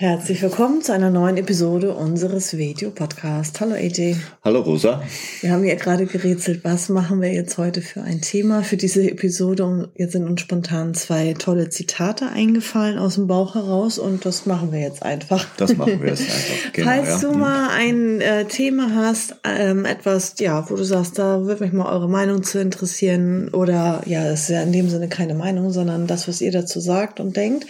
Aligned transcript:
Herzlich 0.00 0.40
willkommen 0.42 0.80
zu 0.80 0.92
einer 0.92 1.10
neuen 1.10 1.36
Episode 1.38 1.92
unseres 1.92 2.56
Video-Podcasts. 2.56 3.58
Hallo 3.58 3.74
AJ. 3.74 4.14
Hallo 4.44 4.60
Rosa. 4.60 5.02
Wir 5.40 5.50
haben 5.50 5.64
ja 5.64 5.74
gerade 5.74 6.06
gerätselt, 6.06 6.60
was 6.62 6.88
machen 6.88 7.20
wir 7.20 7.32
jetzt 7.32 7.58
heute 7.58 7.82
für 7.82 8.02
ein 8.02 8.20
Thema 8.20 8.62
für 8.62 8.76
diese 8.76 9.10
Episode. 9.10 9.64
Und 9.64 9.88
jetzt 9.96 10.12
sind 10.12 10.24
uns 10.28 10.40
spontan 10.40 10.94
zwei 10.94 11.34
tolle 11.36 11.70
Zitate 11.70 12.28
eingefallen 12.28 12.96
aus 12.96 13.16
dem 13.16 13.26
Bauch 13.26 13.56
heraus 13.56 13.98
und 13.98 14.24
das 14.24 14.46
machen 14.46 14.70
wir 14.70 14.78
jetzt 14.78 15.02
einfach. 15.02 15.44
Das 15.56 15.76
machen 15.76 16.00
wir 16.00 16.10
jetzt 16.10 16.22
einfach. 16.22 16.54
Genau, 16.74 16.90
Falls 16.90 17.22
ja. 17.22 17.28
du 17.28 17.36
mal 17.36 17.70
ein 17.70 18.20
äh, 18.20 18.44
Thema 18.44 18.94
hast, 18.94 19.34
ähm, 19.42 19.84
etwas, 19.84 20.34
ja, 20.38 20.70
wo 20.70 20.76
du 20.76 20.84
sagst, 20.84 21.18
da 21.18 21.44
würde 21.44 21.64
mich 21.64 21.72
mal 21.72 21.92
eure 21.92 22.08
Meinung 22.08 22.44
zu 22.44 22.60
interessieren 22.60 23.48
oder 23.48 24.02
ja, 24.06 24.22
das 24.22 24.42
ist 24.42 24.50
ja 24.50 24.62
in 24.62 24.70
dem 24.70 24.88
Sinne 24.88 25.08
keine 25.08 25.34
Meinung, 25.34 25.72
sondern 25.72 26.06
das, 26.06 26.28
was 26.28 26.40
ihr 26.40 26.52
dazu 26.52 26.78
sagt 26.78 27.18
und 27.18 27.36
denkt, 27.36 27.66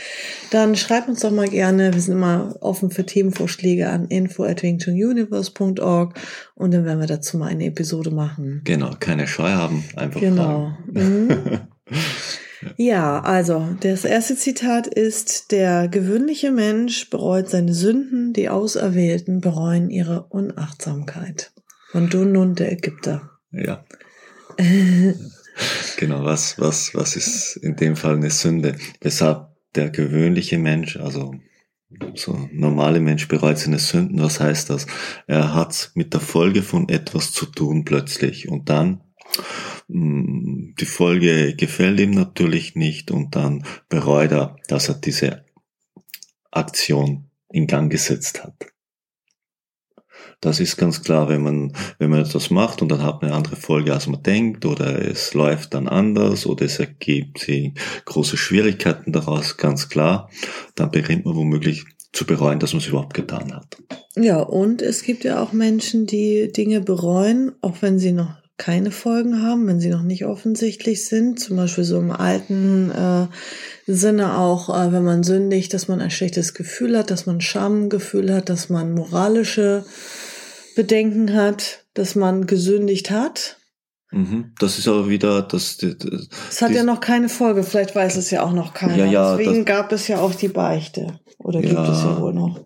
dann 0.50 0.76
schreibt 0.76 1.08
uns 1.08 1.20
doch 1.20 1.30
mal 1.30 1.48
gerne. 1.48 1.94
Wir 1.94 2.00
sind 2.02 2.17
immer 2.18 2.56
offen 2.60 2.90
für 2.90 3.06
Themenvorschläge 3.06 3.88
an 3.88 4.08
info 4.08 4.42
at 4.42 4.62
wingchununiverse.org 4.62 6.18
und 6.56 6.74
dann 6.74 6.84
werden 6.84 6.98
wir 6.98 7.06
dazu 7.06 7.38
mal 7.38 7.46
eine 7.46 7.66
Episode 7.66 8.10
machen. 8.10 8.62
Genau, 8.64 8.90
keine 8.98 9.28
Scheu 9.28 9.50
haben, 9.50 9.84
einfach 9.94 10.20
Genau. 10.20 10.76
Mhm. 10.92 11.60
ja, 12.76 13.20
also 13.20 13.68
das 13.80 14.04
erste 14.04 14.34
Zitat 14.34 14.88
ist, 14.88 15.52
der 15.52 15.86
gewöhnliche 15.86 16.50
Mensch 16.50 17.08
bereut 17.08 17.48
seine 17.48 17.72
Sünden, 17.72 18.32
die 18.32 18.48
Auserwählten 18.48 19.40
bereuen 19.40 19.88
ihre 19.88 20.24
Unachtsamkeit. 20.24 21.52
Von 21.92 22.10
Dunun, 22.10 22.56
der 22.56 22.72
Ägypter. 22.72 23.30
Ja. 23.52 23.84
genau, 25.96 26.24
was, 26.24 26.58
was, 26.58 26.94
was 26.94 27.14
ist 27.14 27.56
in 27.62 27.76
dem 27.76 27.94
Fall 27.94 28.16
eine 28.16 28.30
Sünde? 28.30 28.74
Weshalb 29.00 29.46
der 29.76 29.90
gewöhnliche 29.90 30.58
Mensch, 30.58 30.96
also 30.96 31.34
so 32.14 32.48
normale 32.52 33.00
Mensch 33.00 33.28
bereut 33.28 33.58
seine 33.58 33.78
Sünden. 33.78 34.20
Was 34.20 34.40
heißt 34.40 34.70
das? 34.70 34.86
Er 35.26 35.54
hat 35.54 35.90
mit 35.94 36.12
der 36.12 36.20
Folge 36.20 36.62
von 36.62 36.88
etwas 36.88 37.32
zu 37.32 37.46
tun 37.46 37.84
plötzlich 37.84 38.48
und 38.48 38.68
dann 38.68 39.00
mm, 39.88 40.74
die 40.78 40.86
Folge 40.86 41.54
gefällt 41.56 42.00
ihm 42.00 42.10
natürlich 42.10 42.74
nicht 42.74 43.10
und 43.10 43.34
dann 43.36 43.64
bereut 43.88 44.32
er, 44.32 44.56
dass 44.68 44.88
er 44.88 44.96
diese 44.96 45.44
Aktion 46.50 47.30
in 47.50 47.66
Gang 47.66 47.90
gesetzt 47.90 48.44
hat. 48.44 48.54
Das 50.40 50.60
ist 50.60 50.76
ganz 50.76 51.02
klar, 51.02 51.28
wenn 51.28 51.42
man, 51.42 51.72
wenn 51.98 52.10
man 52.10 52.20
etwas 52.20 52.50
macht 52.50 52.80
und 52.80 52.88
dann 52.90 53.02
hat 53.02 53.22
man 53.22 53.30
eine 53.30 53.36
andere 53.36 53.56
Folge, 53.56 53.92
als 53.92 54.06
man 54.06 54.22
denkt, 54.22 54.64
oder 54.64 55.04
es 55.04 55.34
läuft 55.34 55.74
dann 55.74 55.88
anders, 55.88 56.46
oder 56.46 56.64
es 56.64 56.78
ergibt 56.78 57.40
sich 57.40 57.72
große 58.04 58.36
Schwierigkeiten 58.36 59.12
daraus, 59.12 59.56
ganz 59.56 59.88
klar, 59.88 60.30
dann 60.76 60.92
beginnt 60.92 61.24
man 61.24 61.34
womöglich 61.34 61.84
zu 62.12 62.24
bereuen, 62.24 62.60
dass 62.60 62.72
man 62.72 62.80
es 62.80 62.86
überhaupt 62.86 63.14
getan 63.14 63.52
hat. 63.52 63.76
Ja, 64.16 64.38
und 64.40 64.80
es 64.80 65.02
gibt 65.02 65.24
ja 65.24 65.42
auch 65.42 65.52
Menschen, 65.52 66.06
die 66.06 66.52
Dinge 66.52 66.80
bereuen, 66.80 67.52
auch 67.60 67.76
wenn 67.80 67.98
sie 67.98 68.12
noch 68.12 68.34
keine 68.58 68.90
Folgen 68.90 69.42
haben, 69.42 69.68
wenn 69.68 69.78
sie 69.78 69.88
noch 69.88 70.02
nicht 70.02 70.24
offensichtlich 70.24 71.06
sind. 71.06 71.38
Zum 71.38 71.56
Beispiel 71.56 71.84
so 71.84 71.98
im 71.98 72.10
alten 72.10 72.90
äh, 72.90 73.26
Sinne 73.86 74.36
auch, 74.36 74.68
äh, 74.68 74.92
wenn 74.92 75.04
man 75.04 75.22
sündigt, 75.22 75.72
dass 75.72 75.86
man 75.86 76.00
ein 76.00 76.10
schlechtes 76.10 76.54
Gefühl 76.54 76.98
hat, 76.98 77.10
dass 77.12 77.24
man 77.24 77.40
Schamgefühl 77.40 78.34
hat, 78.34 78.48
dass 78.48 78.68
man 78.68 78.92
moralische 78.92 79.84
Bedenken 80.78 81.34
hat, 81.34 81.86
dass 81.94 82.14
man 82.14 82.46
gesündigt 82.46 83.10
hat. 83.10 83.56
Mhm. 84.12 84.52
Das 84.60 84.78
ist 84.78 84.86
aber 84.86 85.08
wieder 85.08 85.42
das. 85.42 85.76
Es 86.48 86.62
hat 86.62 86.70
ja 86.70 86.84
noch 86.84 87.00
keine 87.00 87.28
Folge, 87.28 87.64
vielleicht 87.64 87.96
weiß 87.96 88.16
es 88.16 88.30
ja 88.30 88.44
auch 88.44 88.52
noch 88.52 88.74
keiner. 88.74 88.96
Ja, 88.96 89.06
ja, 89.06 89.36
Deswegen 89.36 89.64
gab 89.64 89.90
es 89.90 90.06
ja 90.06 90.20
auch 90.20 90.36
die 90.36 90.46
Beichte. 90.46 91.18
Oder 91.38 91.62
gibt 91.62 91.72
ja, 91.72 91.92
es 91.92 92.04
ja 92.04 92.20
wohl 92.20 92.32
noch. 92.32 92.64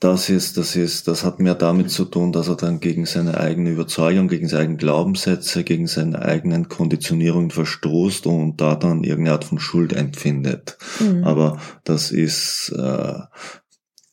Das 0.00 0.28
ist, 0.28 0.58
das 0.58 0.76
ist, 0.76 1.08
das 1.08 1.24
hat 1.24 1.40
mehr 1.40 1.54
damit 1.54 1.90
zu 1.90 2.04
tun, 2.04 2.30
dass 2.30 2.48
er 2.48 2.56
dann 2.56 2.78
gegen 2.78 3.06
seine 3.06 3.40
eigene 3.40 3.70
Überzeugung, 3.70 4.28
gegen 4.28 4.48
seine 4.48 4.64
eigenen 4.64 4.76
Glaubenssätze, 4.76 5.64
gegen 5.64 5.86
seine 5.86 6.20
eigenen 6.20 6.68
Konditionierungen 6.68 7.50
verstoßt 7.50 8.26
und 8.26 8.60
da 8.60 8.74
dann 8.74 9.02
irgendeine 9.02 9.36
Art 9.36 9.46
von 9.46 9.58
Schuld 9.58 9.94
empfindet. 9.94 10.76
Mhm. 11.00 11.24
Aber 11.24 11.58
das 11.84 12.10
ist, 12.10 12.70
äh, 12.76 13.14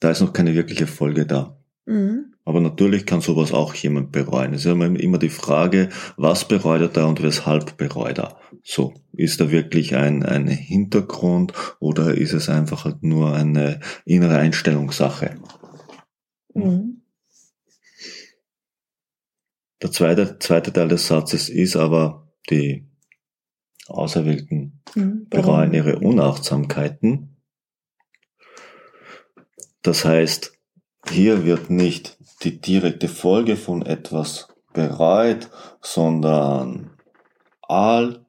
da 0.01 0.09
ist 0.09 0.19
noch 0.19 0.33
keine 0.33 0.53
wirkliche 0.53 0.87
Folge 0.87 1.25
da. 1.25 1.57
Mhm. 1.85 2.33
Aber 2.43 2.59
natürlich 2.59 3.05
kann 3.05 3.21
sowas 3.21 3.53
auch 3.53 3.75
jemand 3.75 4.11
bereuen. 4.11 4.53
Es 4.53 4.65
ist 4.65 4.71
immer 4.71 5.17
die 5.19 5.29
Frage, 5.29 5.89
was 6.17 6.47
bereut 6.47 6.81
er 6.81 6.87
da 6.89 7.05
und 7.05 7.21
weshalb 7.21 7.77
bereut 7.77 8.17
er? 8.17 8.37
So, 8.63 8.95
ist 9.13 9.39
da 9.39 9.51
wirklich 9.51 9.95
ein, 9.95 10.23
ein 10.23 10.47
Hintergrund 10.47 11.53
oder 11.79 12.15
ist 12.15 12.33
es 12.33 12.49
einfach 12.49 12.83
halt 12.83 13.03
nur 13.03 13.33
eine 13.33 13.79
innere 14.03 14.37
Einstellungssache? 14.37 15.35
Mhm. 16.55 17.03
Der 19.83 19.91
zweite, 19.91 20.39
zweite 20.39 20.73
Teil 20.73 20.87
des 20.87 21.07
Satzes 21.07 21.47
ist 21.47 21.75
aber, 21.75 22.27
die 22.49 22.87
Auserwählten 23.87 24.81
mhm. 24.95 25.27
bereuen 25.29 25.73
ihre 25.73 25.99
Unachtsamkeiten. 25.99 27.30
Das 29.81 30.05
heißt, 30.05 30.53
hier 31.09 31.45
wird 31.45 31.69
nicht 31.69 32.17
die 32.43 32.59
direkte 32.61 33.07
Folge 33.07 33.55
von 33.55 33.85
etwas 33.85 34.47
bereut, 34.73 35.49
sondern 35.81 36.91
all 37.61 38.25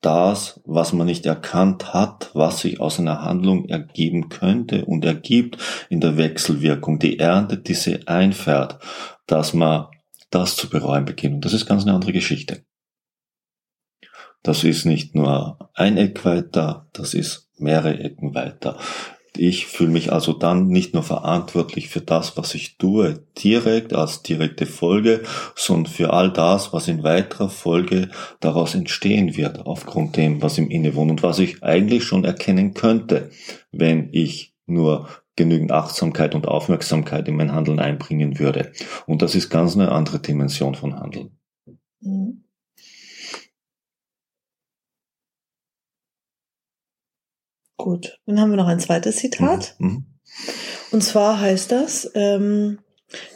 das, 0.00 0.60
was 0.64 0.92
man 0.92 1.06
nicht 1.06 1.26
erkannt 1.26 1.92
hat, 1.92 2.30
was 2.32 2.60
sich 2.60 2.80
aus 2.80 3.00
einer 3.00 3.22
Handlung 3.22 3.68
ergeben 3.68 4.28
könnte 4.28 4.84
und 4.84 5.04
ergibt 5.04 5.58
in 5.88 6.00
der 6.00 6.16
Wechselwirkung, 6.16 6.98
die 6.98 7.18
Ernte, 7.18 7.58
die 7.58 7.74
sie 7.74 8.06
einfährt, 8.06 8.78
dass 9.26 9.52
man 9.52 9.86
das 10.30 10.56
zu 10.56 10.68
bereuen 10.68 11.04
beginnt. 11.04 11.36
Und 11.36 11.44
das 11.44 11.52
ist 11.52 11.66
ganz 11.66 11.82
eine 11.82 11.94
andere 11.94 12.12
Geschichte. 12.12 12.64
Das 14.42 14.62
ist 14.62 14.84
nicht 14.84 15.14
nur 15.14 15.70
ein 15.74 15.96
Eck 15.96 16.24
weiter, 16.24 16.88
das 16.92 17.14
ist 17.14 17.48
mehrere 17.58 17.98
Ecken 17.98 18.34
weiter. 18.34 18.78
Ich 19.38 19.66
fühle 19.66 19.90
mich 19.90 20.12
also 20.12 20.32
dann 20.32 20.68
nicht 20.68 20.94
nur 20.94 21.02
verantwortlich 21.02 21.88
für 21.88 22.00
das, 22.00 22.36
was 22.36 22.54
ich 22.54 22.78
tue, 22.78 23.24
direkt 23.42 23.94
als 23.94 24.22
direkte 24.22 24.66
Folge, 24.66 25.22
sondern 25.54 25.92
für 25.92 26.12
all 26.12 26.32
das, 26.32 26.72
was 26.72 26.88
in 26.88 27.02
weiterer 27.02 27.48
Folge 27.48 28.10
daraus 28.40 28.74
entstehen 28.74 29.36
wird, 29.36 29.66
aufgrund 29.66 30.16
dem, 30.16 30.42
was 30.42 30.58
im 30.58 30.70
Inne 30.70 30.94
wohnt 30.94 31.10
und 31.10 31.22
was 31.22 31.38
ich 31.38 31.62
eigentlich 31.62 32.04
schon 32.04 32.24
erkennen 32.24 32.74
könnte, 32.74 33.30
wenn 33.72 34.08
ich 34.12 34.54
nur 34.66 35.08
genügend 35.36 35.70
Achtsamkeit 35.70 36.34
und 36.34 36.48
Aufmerksamkeit 36.48 37.28
in 37.28 37.36
mein 37.36 37.52
Handeln 37.52 37.78
einbringen 37.78 38.38
würde. 38.38 38.72
Und 39.06 39.22
das 39.22 39.34
ist 39.34 39.50
ganz 39.50 39.74
eine 39.74 39.92
andere 39.92 40.18
Dimension 40.18 40.74
von 40.74 40.98
Handeln. 40.98 41.38
Mhm. 42.00 42.45
Gut, 47.76 48.20
dann 48.26 48.40
haben 48.40 48.50
wir 48.50 48.56
noch 48.56 48.68
ein 48.68 48.80
zweites 48.80 49.16
Zitat. 49.16 49.76
Mhm. 49.78 49.88
mhm. 49.88 50.06
Und 50.90 51.02
zwar 51.02 51.40
heißt 51.40 51.72
das, 51.72 52.10
ähm, 52.14 52.78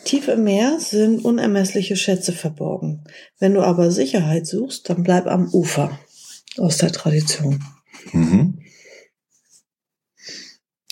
tief 0.05 0.29
im 0.29 0.45
Meer 0.45 0.79
sind 0.81 1.25
unermessliche 1.25 1.97
Schätze 1.97 2.33
verborgen. 2.33 3.05
Wenn 3.39 3.55
du 3.55 3.63
aber 3.63 3.91
Sicherheit 3.91 4.47
suchst, 4.47 4.89
dann 4.89 5.03
bleib 5.03 5.27
am 5.27 5.49
Ufer. 5.53 5.99
Aus 6.59 6.79
der 6.79 6.91
Tradition. 6.91 7.63
Mhm. 8.13 8.59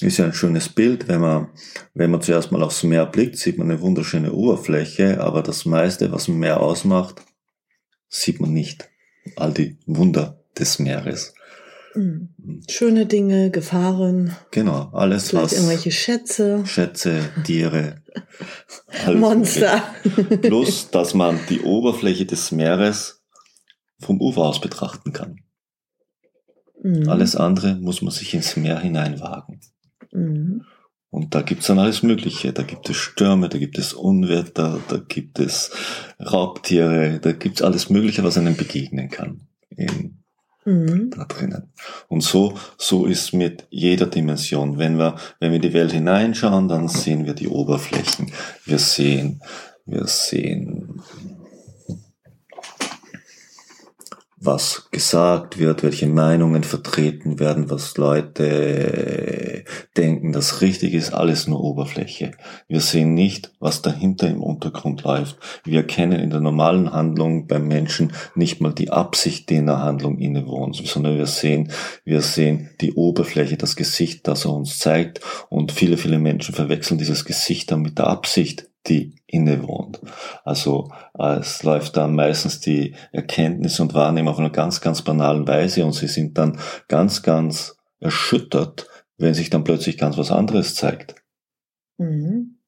Ist 0.00 0.18
ja 0.18 0.26
ein 0.26 0.32
schönes 0.32 0.68
Bild, 0.68 1.08
wenn 1.08 1.20
man, 1.20 1.48
wenn 1.94 2.12
man 2.12 2.22
zuerst 2.22 2.52
mal 2.52 2.62
aufs 2.62 2.84
Meer 2.84 3.06
blickt, 3.06 3.36
sieht 3.36 3.58
man 3.58 3.68
eine 3.68 3.80
wunderschöne 3.80 4.32
Oberfläche, 4.32 5.20
aber 5.20 5.42
das 5.42 5.64
meiste, 5.64 6.12
was 6.12 6.28
ein 6.28 6.38
Meer 6.38 6.60
ausmacht, 6.60 7.22
sieht 8.08 8.40
man 8.40 8.52
nicht. 8.52 8.88
All 9.34 9.52
die 9.52 9.76
Wunder 9.86 10.44
des 10.56 10.78
Meeres. 10.78 11.34
Mhm. 11.98 12.62
Schöne 12.68 13.06
Dinge, 13.06 13.50
Gefahren. 13.50 14.36
Genau, 14.52 14.90
alles 14.92 15.30
vielleicht 15.30 15.46
was. 15.46 15.52
irgendwelche 15.54 15.90
Schätze. 15.90 16.64
Schätze, 16.64 17.28
Tiere. 17.44 18.02
Monster. 19.14 19.82
Plus, 20.42 20.90
dass 20.90 21.14
man 21.14 21.40
die 21.48 21.60
Oberfläche 21.60 22.24
des 22.24 22.52
Meeres 22.52 23.22
vom 23.98 24.20
Ufer 24.20 24.42
aus 24.42 24.60
betrachten 24.60 25.12
kann. 25.12 25.40
Mhm. 26.82 27.08
Alles 27.08 27.34
andere 27.34 27.74
muss 27.74 28.00
man 28.00 28.12
sich 28.12 28.32
ins 28.32 28.56
Meer 28.56 28.78
hineinwagen. 28.78 29.60
Mhm. 30.12 30.64
Und 31.10 31.34
da 31.34 31.42
gibt's 31.42 31.66
dann 31.66 31.80
alles 31.80 32.04
Mögliche. 32.04 32.52
Da 32.52 32.62
gibt 32.62 32.88
es 32.90 32.96
Stürme, 32.96 33.48
da 33.48 33.58
gibt 33.58 33.78
es 33.78 33.92
Unwetter, 33.92 34.78
da 34.88 34.98
gibt 34.98 35.40
es 35.40 35.72
Raubtiere, 36.20 37.18
da 37.18 37.32
gibt's 37.32 37.62
alles 37.62 37.90
Mögliche, 37.90 38.22
was 38.22 38.38
einem 38.38 38.56
begegnen 38.56 39.08
kann. 39.08 39.48
In, 39.70 40.17
mhm. 40.68 41.10
Drinnen. 41.28 41.72
Und 42.08 42.22
so, 42.22 42.54
so 42.76 43.06
ist 43.06 43.32
mit 43.32 43.66
jeder 43.70 44.06
Dimension. 44.06 44.78
Wenn 44.78 44.98
wir, 44.98 45.16
wenn 45.40 45.52
wir 45.52 45.58
die 45.58 45.72
Welt 45.72 45.92
hineinschauen, 45.92 46.68
dann 46.68 46.88
sehen 46.88 47.24
wir 47.24 47.34
die 47.34 47.48
Oberflächen. 47.48 48.30
Wir 48.64 48.78
sehen, 48.78 49.42
wir 49.86 50.06
sehen 50.06 51.02
was 54.40 54.88
gesagt 54.93 55.58
wird, 55.58 55.82
welche 55.82 56.06
Meinungen 56.06 56.62
vertreten 56.62 57.40
werden, 57.40 57.70
was 57.70 57.96
Leute 57.96 59.64
denken, 59.96 60.32
das 60.32 60.61
richtig 60.61 60.94
ist, 60.94 61.12
alles 61.12 61.49
nur 61.49 61.62
Oberfläche. 61.62 62.32
Wir 62.69 62.81
sehen 62.81 63.14
nicht, 63.14 63.52
was 63.58 63.82
dahinter 63.82 64.29
im 64.29 64.43
Untergrund 64.43 65.02
läuft. 65.02 65.38
Wir 65.64 65.79
erkennen 65.79 66.20
in 66.20 66.31
der 66.31 66.40
normalen 66.40 66.93
Handlung 66.93 67.49
beim 67.49 67.67
Menschen 67.67 68.12
nicht 68.37 68.61
mal 68.61 68.73
die 68.73 68.90
Absicht, 68.90 69.50
die 69.50 69.56
in 69.56 69.67
der 69.67 69.81
Handlung 69.81 70.19
innewohnt, 70.19 70.76
sondern 70.76 71.17
wir 71.17 71.26
sehen, 71.26 71.73
wir 72.05 72.23
sehen 72.23 72.70
die 72.81 72.93
Oberfläche, 72.93 73.56
das 73.56 73.75
Gesicht, 73.75 74.29
das 74.29 74.44
er 74.44 74.52
uns 74.52 74.79
zeigt 74.79 75.20
und 75.49 75.73
viele, 75.73 75.96
viele 75.96 76.19
Menschen 76.19 76.55
verwechseln 76.55 76.99
dieses 76.99 77.25
Gesicht 77.25 77.73
dann 77.73 77.82
mit 77.82 77.99
der 77.99 78.06
Absicht, 78.06 78.67
die 78.88 79.14
innewohnt. 79.26 80.00
Also 80.44 80.90
äh, 81.19 81.38
es 81.38 81.62
läuft 81.62 81.96
dann 81.96 82.14
meistens 82.14 82.61
die 82.61 82.94
Erkenntnis 83.12 83.81
und 83.81 83.94
Wahrnehmung 83.94 84.32
auf 84.32 84.38
einer 84.38 84.50
ganz, 84.50 84.81
ganz 84.81 85.02
banalen 85.02 85.46
Weise 85.46 85.85
und 85.85 85.93
sie 85.93 86.08
sind 86.08 86.38
dann 86.38 86.58
ganz, 86.88 87.23
ganz 87.23 87.76
erschüttert, 88.00 88.88
wenn 89.17 89.35
sich 89.35 89.50
dann 89.50 89.64
plötzlich 89.64 89.99
ganz 89.99 90.17
was 90.17 90.31
anderes 90.31 90.75
zeigt. 90.75 91.17
Mhm. 91.99 92.58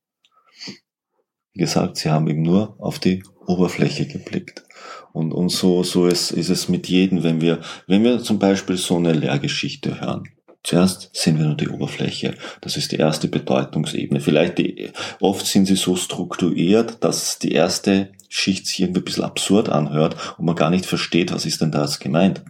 Wie 1.52 1.60
gesagt, 1.60 1.96
sie 1.96 2.10
haben 2.10 2.28
eben 2.28 2.42
nur 2.42 2.76
auf 2.78 2.98
die 2.98 3.24
Oberfläche 3.46 4.06
geblickt. 4.06 4.64
Und, 5.12 5.32
und 5.32 5.48
so, 5.48 5.82
so 5.82 6.06
ist, 6.06 6.30
ist 6.30 6.50
es 6.50 6.68
mit 6.68 6.88
jedem, 6.88 7.22
wenn 7.22 7.40
wir, 7.40 7.60
wenn 7.86 8.04
wir 8.04 8.22
zum 8.22 8.38
Beispiel 8.38 8.76
so 8.76 8.96
eine 8.96 9.12
Lehrgeschichte 9.12 10.00
hören. 10.00 10.24
Zuerst 10.62 11.10
sehen 11.14 11.38
wir 11.38 11.46
nur 11.46 11.56
die 11.56 11.68
Oberfläche. 11.68 12.34
Das 12.60 12.76
ist 12.76 12.92
die 12.92 12.96
erste 12.96 13.28
Bedeutungsebene. 13.28 14.20
Vielleicht 14.20 14.58
die, 14.58 14.90
oft 15.18 15.46
sind 15.46 15.66
sie 15.66 15.76
so 15.76 15.96
strukturiert, 15.96 17.02
dass 17.02 17.38
die 17.38 17.52
erste 17.52 18.10
Schicht 18.28 18.66
sich 18.66 18.80
irgendwie 18.80 19.00
ein 19.00 19.04
bisschen 19.04 19.24
absurd 19.24 19.70
anhört 19.70 20.16
und 20.38 20.44
man 20.44 20.56
gar 20.56 20.70
nicht 20.70 20.86
versteht, 20.86 21.32
was 21.32 21.46
ist 21.46 21.60
denn 21.62 21.72
da 21.72 21.82
jetzt 21.82 22.00
gemeint. 22.00 22.42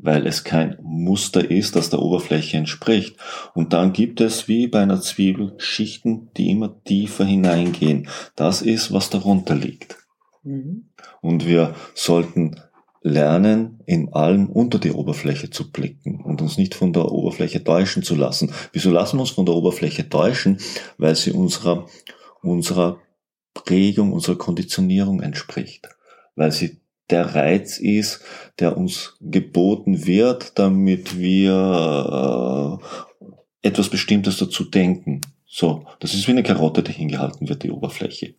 Weil 0.00 0.26
es 0.26 0.44
kein 0.44 0.78
Muster 0.82 1.48
ist, 1.50 1.74
das 1.74 1.90
der 1.90 2.00
Oberfläche 2.00 2.56
entspricht. 2.56 3.16
Und 3.54 3.72
dann 3.72 3.92
gibt 3.92 4.20
es 4.20 4.46
wie 4.46 4.68
bei 4.68 4.80
einer 4.80 5.00
Zwiebel 5.00 5.54
Schichten, 5.58 6.30
die 6.36 6.50
immer 6.50 6.82
tiefer 6.84 7.24
hineingehen. 7.24 8.08
Das 8.36 8.62
ist, 8.62 8.92
was 8.92 9.10
darunter 9.10 9.56
liegt. 9.56 9.96
Mhm. 10.44 10.90
Und 11.20 11.46
wir 11.46 11.74
sollten 11.94 12.60
lernen, 13.02 13.80
in 13.86 14.12
allem 14.12 14.48
unter 14.48 14.78
die 14.78 14.92
Oberfläche 14.92 15.50
zu 15.50 15.70
blicken 15.70 16.20
und 16.20 16.42
uns 16.42 16.58
nicht 16.58 16.74
von 16.74 16.92
der 16.92 17.10
Oberfläche 17.10 17.62
täuschen 17.62 18.02
zu 18.02 18.14
lassen. 18.14 18.52
Wieso 18.72 18.90
lassen 18.90 19.16
wir 19.16 19.22
uns 19.22 19.30
von 19.30 19.46
der 19.46 19.54
Oberfläche 19.54 20.08
täuschen? 20.08 20.58
Weil 20.96 21.14
sie 21.16 21.32
unserer, 21.32 21.86
unserer 22.42 22.98
Prägung, 23.54 24.12
unserer 24.12 24.36
Konditionierung 24.36 25.20
entspricht. 25.20 25.88
Weil 26.34 26.52
sie 26.52 26.80
der 27.10 27.34
Reiz 27.34 27.78
ist, 27.78 28.20
der 28.58 28.76
uns 28.76 29.16
geboten 29.20 30.06
wird, 30.06 30.58
damit 30.58 31.18
wir 31.18 32.80
äh, 33.62 33.66
etwas 33.66 33.88
Bestimmtes 33.88 34.38
dazu 34.38 34.64
denken. 34.64 35.22
So, 35.46 35.86
das 36.00 36.14
ist 36.14 36.26
wie 36.26 36.32
eine 36.32 36.42
Karotte, 36.42 36.82
die 36.82 36.92
hingehalten 36.92 37.48
wird, 37.48 37.62
die 37.62 37.70
Oberfläche. 37.70 38.34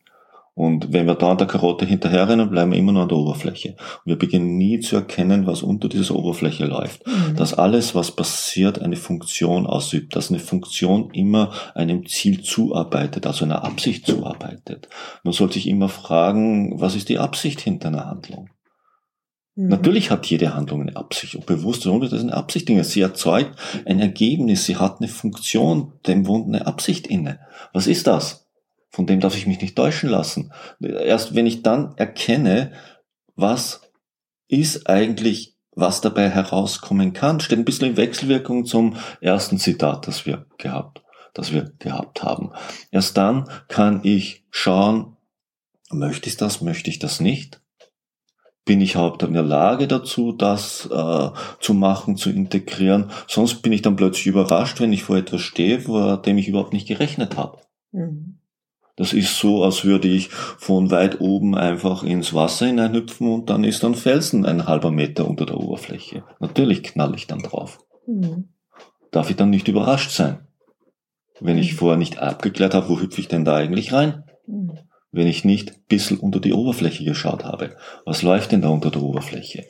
Und 0.59 0.91
wenn 0.91 1.07
wir 1.07 1.15
da 1.15 1.31
an 1.31 1.37
der 1.37 1.47
Karotte 1.47 1.85
hinterherrennen, 1.85 2.49
bleiben 2.49 2.73
wir 2.73 2.77
immer 2.77 2.91
nur 2.91 3.03
an 3.03 3.07
der 3.07 3.17
Oberfläche. 3.17 3.77
Und 4.03 4.07
wir 4.07 4.17
beginnen 4.17 4.57
nie 4.57 4.81
zu 4.81 4.97
erkennen, 4.97 5.47
was 5.47 5.63
unter 5.63 5.87
dieser 5.87 6.15
Oberfläche 6.15 6.65
läuft. 6.65 7.07
Mhm. 7.07 7.37
Dass 7.37 7.53
alles, 7.53 7.95
was 7.95 8.11
passiert, 8.11 8.81
eine 8.81 8.97
Funktion 8.97 9.65
ausübt. 9.65 10.17
Dass 10.17 10.31
eine 10.31 10.39
Funktion 10.39 11.11
immer 11.11 11.53
einem 11.75 12.05
Ziel 12.07 12.41
zuarbeitet, 12.41 13.25
also 13.25 13.45
einer 13.45 13.63
Absicht 13.63 14.05
zuarbeitet. 14.05 14.89
Man 15.23 15.31
soll 15.31 15.49
sich 15.49 15.65
immer 15.65 15.87
fragen, 15.87 16.81
was 16.81 16.93
ist 16.93 17.07
die 17.07 17.19
Absicht 17.19 17.61
hinter 17.61 17.87
einer 17.87 18.07
Handlung? 18.07 18.49
Mhm. 19.55 19.69
Natürlich 19.69 20.11
hat 20.11 20.25
jede 20.25 20.55
Handlung 20.55 20.81
eine 20.81 20.97
Absicht, 20.97 21.37
ob 21.37 21.45
bewusst 21.45 21.85
oder 21.85 21.93
unbewusst, 21.93 22.11
das 22.11 22.19
ist 22.19 22.27
eine 22.27 22.35
Absicht. 22.35 22.67
Sie 22.67 22.99
erzeugt 22.99 23.57
ein 23.85 24.01
Ergebnis, 24.01 24.65
sie 24.65 24.75
hat 24.75 24.99
eine 24.99 25.07
Funktion, 25.07 25.93
dem 26.05 26.27
wohnt 26.27 26.47
eine 26.53 26.67
Absicht 26.67 27.07
inne. 27.07 27.39
Was 27.71 27.87
ist 27.87 28.07
das? 28.07 28.48
Von 28.89 29.05
dem 29.05 29.19
darf 29.19 29.37
ich 29.37 29.47
mich 29.47 29.61
nicht 29.61 29.75
täuschen 29.75 30.09
lassen. 30.09 30.51
Erst 30.81 31.35
wenn 31.35 31.45
ich 31.45 31.61
dann 31.61 31.93
erkenne, 31.95 32.73
was 33.35 33.81
ist 34.47 34.89
eigentlich, 34.89 35.55
was 35.71 36.01
dabei 36.01 36.29
herauskommen 36.29 37.13
kann, 37.13 37.39
steht 37.39 37.59
ein 37.59 37.65
bisschen 37.65 37.89
in 37.89 37.97
Wechselwirkung 37.97 38.65
zum 38.65 38.97
ersten 39.21 39.59
Zitat, 39.59 40.07
das 40.07 40.25
wir 40.25 40.47
gehabt, 40.57 41.03
das 41.33 41.53
wir 41.53 41.71
gehabt 41.79 42.23
haben. 42.23 42.51
Erst 42.91 43.15
dann 43.15 43.47
kann 43.67 44.01
ich 44.03 44.43
schauen, 44.49 45.15
möchte 45.91 46.27
ich 46.27 46.37
das, 46.37 46.61
möchte 46.61 46.89
ich 46.89 46.99
das 46.99 47.19
nicht? 47.19 47.61
Bin 48.65 48.81
ich 48.81 48.95
überhaupt 48.95 49.23
in 49.23 49.33
der 49.33 49.43
Lage 49.43 49.87
dazu, 49.87 50.31
das 50.31 50.87
äh, 50.91 51.29
zu 51.59 51.73
machen, 51.73 52.17
zu 52.17 52.29
integrieren? 52.29 53.11
Sonst 53.27 53.61
bin 53.61 53.71
ich 53.71 53.81
dann 53.81 53.95
plötzlich 53.95 54.27
überrascht, 54.27 54.79
wenn 54.79 54.93
ich 54.93 55.03
vor 55.03 55.17
etwas 55.17 55.41
stehe, 55.41 55.79
vor 55.79 56.21
dem 56.21 56.37
ich 56.37 56.47
überhaupt 56.47 56.73
nicht 56.73 56.87
gerechnet 56.87 57.37
habe. 57.37 57.61
Mhm. 57.91 58.38
Das 58.99 59.13
ist 59.13 59.39
so, 59.39 59.63
als 59.63 59.85
würde 59.85 60.09
ich 60.09 60.27
von 60.27 60.91
weit 60.91 61.21
oben 61.21 61.55
einfach 61.55 62.03
ins 62.03 62.33
Wasser 62.33 62.65
hineinhüpfen 62.65 63.29
und 63.29 63.49
dann 63.49 63.63
ist 63.63 63.85
ein 63.85 63.95
Felsen 63.95 64.45
ein 64.45 64.67
halber 64.67 64.91
Meter 64.91 65.25
unter 65.25 65.45
der 65.45 65.55
Oberfläche. 65.55 66.25
Natürlich 66.41 66.83
knall 66.83 67.15
ich 67.15 67.25
dann 67.25 67.39
drauf. 67.39 67.79
Mhm. 68.05 68.49
Darf 69.11 69.29
ich 69.29 69.37
dann 69.37 69.51
nicht 69.51 69.69
überrascht 69.69 70.11
sein? 70.11 70.39
Wenn 71.39 71.57
ich 71.57 71.71
mhm. 71.71 71.77
vorher 71.77 71.97
nicht 71.97 72.19
abgeklärt 72.19 72.73
habe, 72.73 72.89
wo 72.89 72.99
hüpfe 72.99 73.21
ich 73.21 73.29
denn 73.29 73.45
da 73.45 73.55
eigentlich 73.55 73.93
rein? 73.93 74.25
Mhm. 74.45 74.73
Wenn 75.13 75.27
ich 75.27 75.45
nicht 75.45 75.69
ein 75.69 75.83
bisschen 75.87 76.17
unter 76.17 76.41
die 76.41 76.53
Oberfläche 76.53 77.05
geschaut 77.05 77.45
habe. 77.45 77.77
Was 78.03 78.21
läuft 78.21 78.51
denn 78.51 78.63
da 78.63 78.67
unter 78.67 78.91
der 78.91 79.01
Oberfläche? 79.01 79.63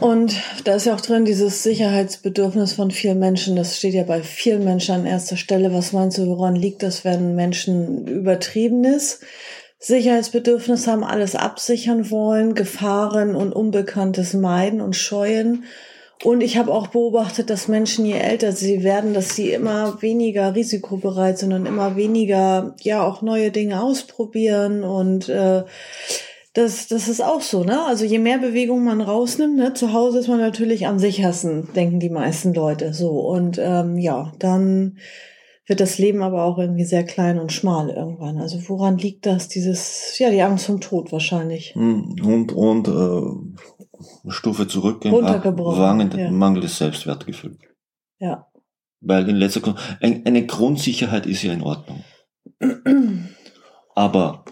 Und 0.00 0.34
da 0.64 0.74
ist 0.74 0.86
ja 0.86 0.94
auch 0.94 1.00
drin 1.00 1.24
dieses 1.24 1.62
Sicherheitsbedürfnis 1.62 2.72
von 2.72 2.90
vielen 2.90 3.18
Menschen. 3.18 3.56
Das 3.56 3.76
steht 3.76 3.94
ja 3.94 4.02
bei 4.02 4.22
vielen 4.22 4.64
Menschen 4.64 4.94
an 4.94 5.06
erster 5.06 5.36
Stelle. 5.36 5.72
Was 5.72 5.92
meinst 5.92 6.18
du, 6.18 6.26
woran 6.26 6.56
liegt 6.56 6.82
das, 6.82 7.04
wenn 7.04 7.36
Menschen 7.36 8.06
übertriebenes 8.06 9.20
Sicherheitsbedürfnis 9.78 10.86
haben, 10.86 11.04
alles 11.04 11.36
absichern 11.36 12.10
wollen, 12.10 12.54
Gefahren 12.54 13.34
und 13.36 13.52
Unbekanntes 13.52 14.34
meiden 14.34 14.80
und 14.80 14.96
scheuen? 14.96 15.64
Und 16.22 16.42
ich 16.42 16.58
habe 16.58 16.70
auch 16.70 16.88
beobachtet, 16.88 17.48
dass 17.48 17.66
Menschen, 17.66 18.04
je 18.04 18.18
älter 18.18 18.52
sie 18.52 18.82
werden, 18.82 19.14
dass 19.14 19.36
sie 19.36 19.52
immer 19.52 20.02
weniger 20.02 20.54
risikobereit 20.54 21.38
sind 21.38 21.54
und 21.54 21.64
immer 21.64 21.96
weniger, 21.96 22.74
ja, 22.82 23.02
auch 23.02 23.22
neue 23.22 23.50
Dinge 23.50 23.82
ausprobieren 23.82 24.84
und 24.84 25.30
äh, 25.30 25.62
das, 26.52 26.88
das 26.88 27.08
ist 27.08 27.22
auch 27.22 27.40
so, 27.40 27.62
ne? 27.62 27.84
Also 27.86 28.04
je 28.04 28.18
mehr 28.18 28.38
Bewegung 28.38 28.84
man 28.84 29.00
rausnimmt, 29.00 29.56
ne? 29.56 29.74
Zu 29.74 29.92
Hause 29.92 30.18
ist 30.18 30.28
man 30.28 30.40
natürlich 30.40 30.86
am 30.86 30.98
sichersten, 30.98 31.72
denken 31.74 32.00
die 32.00 32.10
meisten 32.10 32.52
Leute 32.52 32.92
so. 32.92 33.20
Und 33.20 33.58
ähm, 33.62 33.98
ja, 33.98 34.32
dann 34.38 34.98
wird 35.66 35.78
das 35.78 35.98
Leben 35.98 36.22
aber 36.22 36.42
auch 36.42 36.58
irgendwie 36.58 36.84
sehr 36.84 37.04
klein 37.04 37.38
und 37.38 37.52
schmal 37.52 37.90
irgendwann. 37.90 38.38
Also 38.38 38.58
woran 38.68 38.98
liegt 38.98 39.26
das? 39.26 39.48
Dieses, 39.48 40.18
ja, 40.18 40.30
die 40.30 40.42
Angst 40.42 40.66
vom 40.66 40.80
Tod 40.80 41.12
wahrscheinlich. 41.12 41.74
Hm, 41.76 42.16
und, 42.24 42.52
und 42.52 42.88
äh, 42.88 44.30
Stufe 44.30 44.66
zurückgehen, 44.66 45.14
Runtergebrochen, 45.14 46.10
ja. 46.18 46.30
mangelndes 46.32 46.78
Selbstwertgefühl. 46.78 47.56
Ja. 48.18 48.48
Weil 49.00 49.28
in 49.28 49.36
letzter 49.36 49.76
ein, 50.00 50.26
eine 50.26 50.44
Grundsicherheit 50.44 51.26
ist 51.26 51.44
ja 51.44 51.52
in 51.52 51.62
Ordnung. 51.62 52.02
aber 53.94 54.44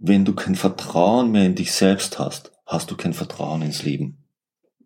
wenn 0.00 0.24
du 0.24 0.34
kein 0.34 0.54
Vertrauen 0.54 1.30
mehr 1.30 1.44
in 1.44 1.54
dich 1.54 1.72
selbst 1.72 2.18
hast, 2.18 2.52
hast 2.66 2.90
du 2.90 2.96
kein 2.96 3.12
Vertrauen 3.12 3.62
ins 3.62 3.82
Leben. 3.82 4.24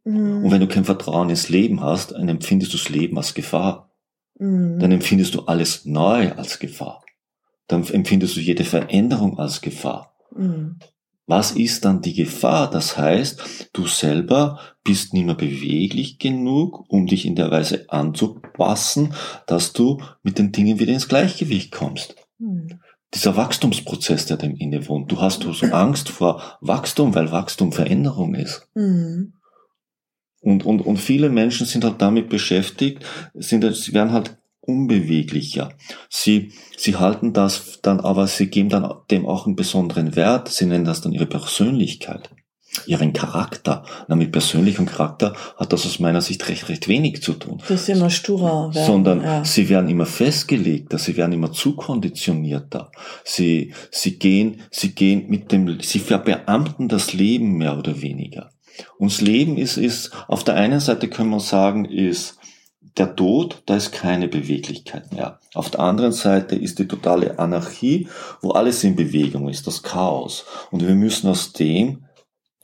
Mhm. 0.04 0.44
Und 0.44 0.50
wenn 0.50 0.60
du 0.60 0.66
kein 0.66 0.84
Vertrauen 0.84 1.30
ins 1.30 1.48
Leben 1.48 1.80
hast, 1.80 2.12
dann 2.12 2.28
empfindest 2.28 2.72
du 2.72 2.76
das 2.76 2.88
Leben 2.88 3.16
als 3.16 3.32
Gefahr. 3.32 3.90
Mhm. 4.38 4.80
Dann 4.80 4.92
empfindest 4.92 5.34
du 5.34 5.42
alles 5.42 5.84
neu 5.84 6.32
als 6.32 6.58
Gefahr. 6.58 7.04
Dann 7.68 7.86
empfindest 7.86 8.36
du 8.36 8.40
jede 8.40 8.64
Veränderung 8.64 9.38
als 9.38 9.60
Gefahr. 9.60 10.14
Mhm. 10.36 10.80
Was 11.26 11.52
ist 11.52 11.86
dann 11.86 12.02
die 12.02 12.12
Gefahr? 12.12 12.68
Das 12.68 12.98
heißt, 12.98 13.70
du 13.72 13.86
selber 13.86 14.58
bist 14.82 15.14
nicht 15.14 15.24
mehr 15.24 15.36
beweglich 15.36 16.18
genug, 16.18 16.84
um 16.88 17.06
dich 17.06 17.24
in 17.24 17.36
der 17.36 17.50
Weise 17.50 17.86
anzupassen, 17.88 19.14
dass 19.46 19.72
du 19.72 20.02
mit 20.22 20.38
den 20.38 20.52
Dingen 20.52 20.78
wieder 20.80 20.92
ins 20.92 21.08
Gleichgewicht 21.08 21.72
kommst. 21.72 22.16
Mhm 22.38 22.80
dieser 23.14 23.36
Wachstumsprozess, 23.36 24.26
der 24.26 24.36
dem 24.36 24.56
innewohnt. 24.56 25.10
Du 25.10 25.20
hast 25.20 25.42
so 25.42 25.66
Angst 25.66 26.08
vor 26.08 26.42
Wachstum, 26.60 27.14
weil 27.14 27.30
Wachstum 27.30 27.72
Veränderung 27.72 28.34
ist. 28.34 28.68
Mhm. 28.74 29.34
Und, 30.40 30.66
und, 30.66 30.80
und 30.80 30.98
viele 30.98 31.30
Menschen 31.30 31.66
sind 31.66 31.84
halt 31.84 32.02
damit 32.02 32.28
beschäftigt, 32.28 33.04
sind, 33.32 33.64
sie 33.74 33.94
werden 33.94 34.12
halt 34.12 34.36
unbeweglicher. 34.60 35.72
Sie, 36.10 36.52
sie 36.76 36.96
halten 36.96 37.32
das 37.32 37.80
dann 37.82 38.00
aber, 38.00 38.26
sie 38.26 38.48
geben 38.48 38.68
dann 38.68 38.92
dem 39.10 39.26
auch 39.26 39.46
einen 39.46 39.56
besonderen 39.56 40.16
Wert. 40.16 40.48
Sie 40.48 40.66
nennen 40.66 40.84
das 40.84 41.00
dann 41.00 41.12
ihre 41.12 41.26
Persönlichkeit, 41.26 42.30
ihren 42.86 43.12
Charakter. 43.12 43.84
Na, 44.08 44.16
mit 44.16 44.32
persönlichem 44.32 44.86
Charakter 44.86 45.34
hat 45.56 45.72
das 45.72 45.86
aus 45.86 45.98
meiner 45.98 46.20
Sicht 46.20 46.48
recht, 46.48 46.68
recht 46.68 46.88
wenig 46.88 47.22
zu 47.22 47.34
tun. 47.34 47.58
Das 47.68 47.82
ist 47.82 47.88
immer 47.88 48.10
sturer 48.10 48.74
werden, 48.74 48.86
Sondern 48.86 49.22
ja. 49.22 49.44
sie 49.44 49.68
werden 49.68 49.88
immer 49.88 50.06
festgelegter, 50.06 50.98
sie 50.98 51.16
werden 51.16 51.32
immer 51.32 51.52
zukonditionierter. 51.52 52.90
Sie, 53.24 53.72
sie 53.90 54.18
gehen, 54.18 54.62
sie 54.70 54.94
gehen 54.94 55.26
mit 55.28 55.52
dem, 55.52 55.80
sie 55.80 56.00
verbeamten 56.00 56.88
das 56.88 57.12
Leben 57.12 57.56
mehr 57.56 57.78
oder 57.78 58.00
weniger. 58.00 58.50
Und 58.98 59.12
das 59.12 59.20
Leben 59.20 59.56
ist, 59.56 59.76
ist, 59.76 60.10
auf 60.26 60.42
der 60.44 60.56
einen 60.56 60.80
Seite 60.80 61.08
können 61.08 61.30
wir 61.30 61.40
sagen, 61.40 61.84
ist, 61.84 62.38
der 62.96 63.16
Tod, 63.16 63.62
da 63.66 63.76
ist 63.76 63.92
keine 63.92 64.28
Beweglichkeit 64.28 65.12
mehr. 65.12 65.40
Auf 65.52 65.70
der 65.70 65.80
anderen 65.80 66.12
Seite 66.12 66.54
ist 66.54 66.78
die 66.78 66.86
totale 66.86 67.38
Anarchie, 67.38 68.08
wo 68.40 68.52
alles 68.52 68.84
in 68.84 68.94
Bewegung 68.94 69.48
ist, 69.48 69.66
das 69.66 69.82
Chaos. 69.82 70.44
Und 70.70 70.86
wir 70.86 70.94
müssen 70.94 71.28
aus 71.28 71.52
dem 71.52 72.04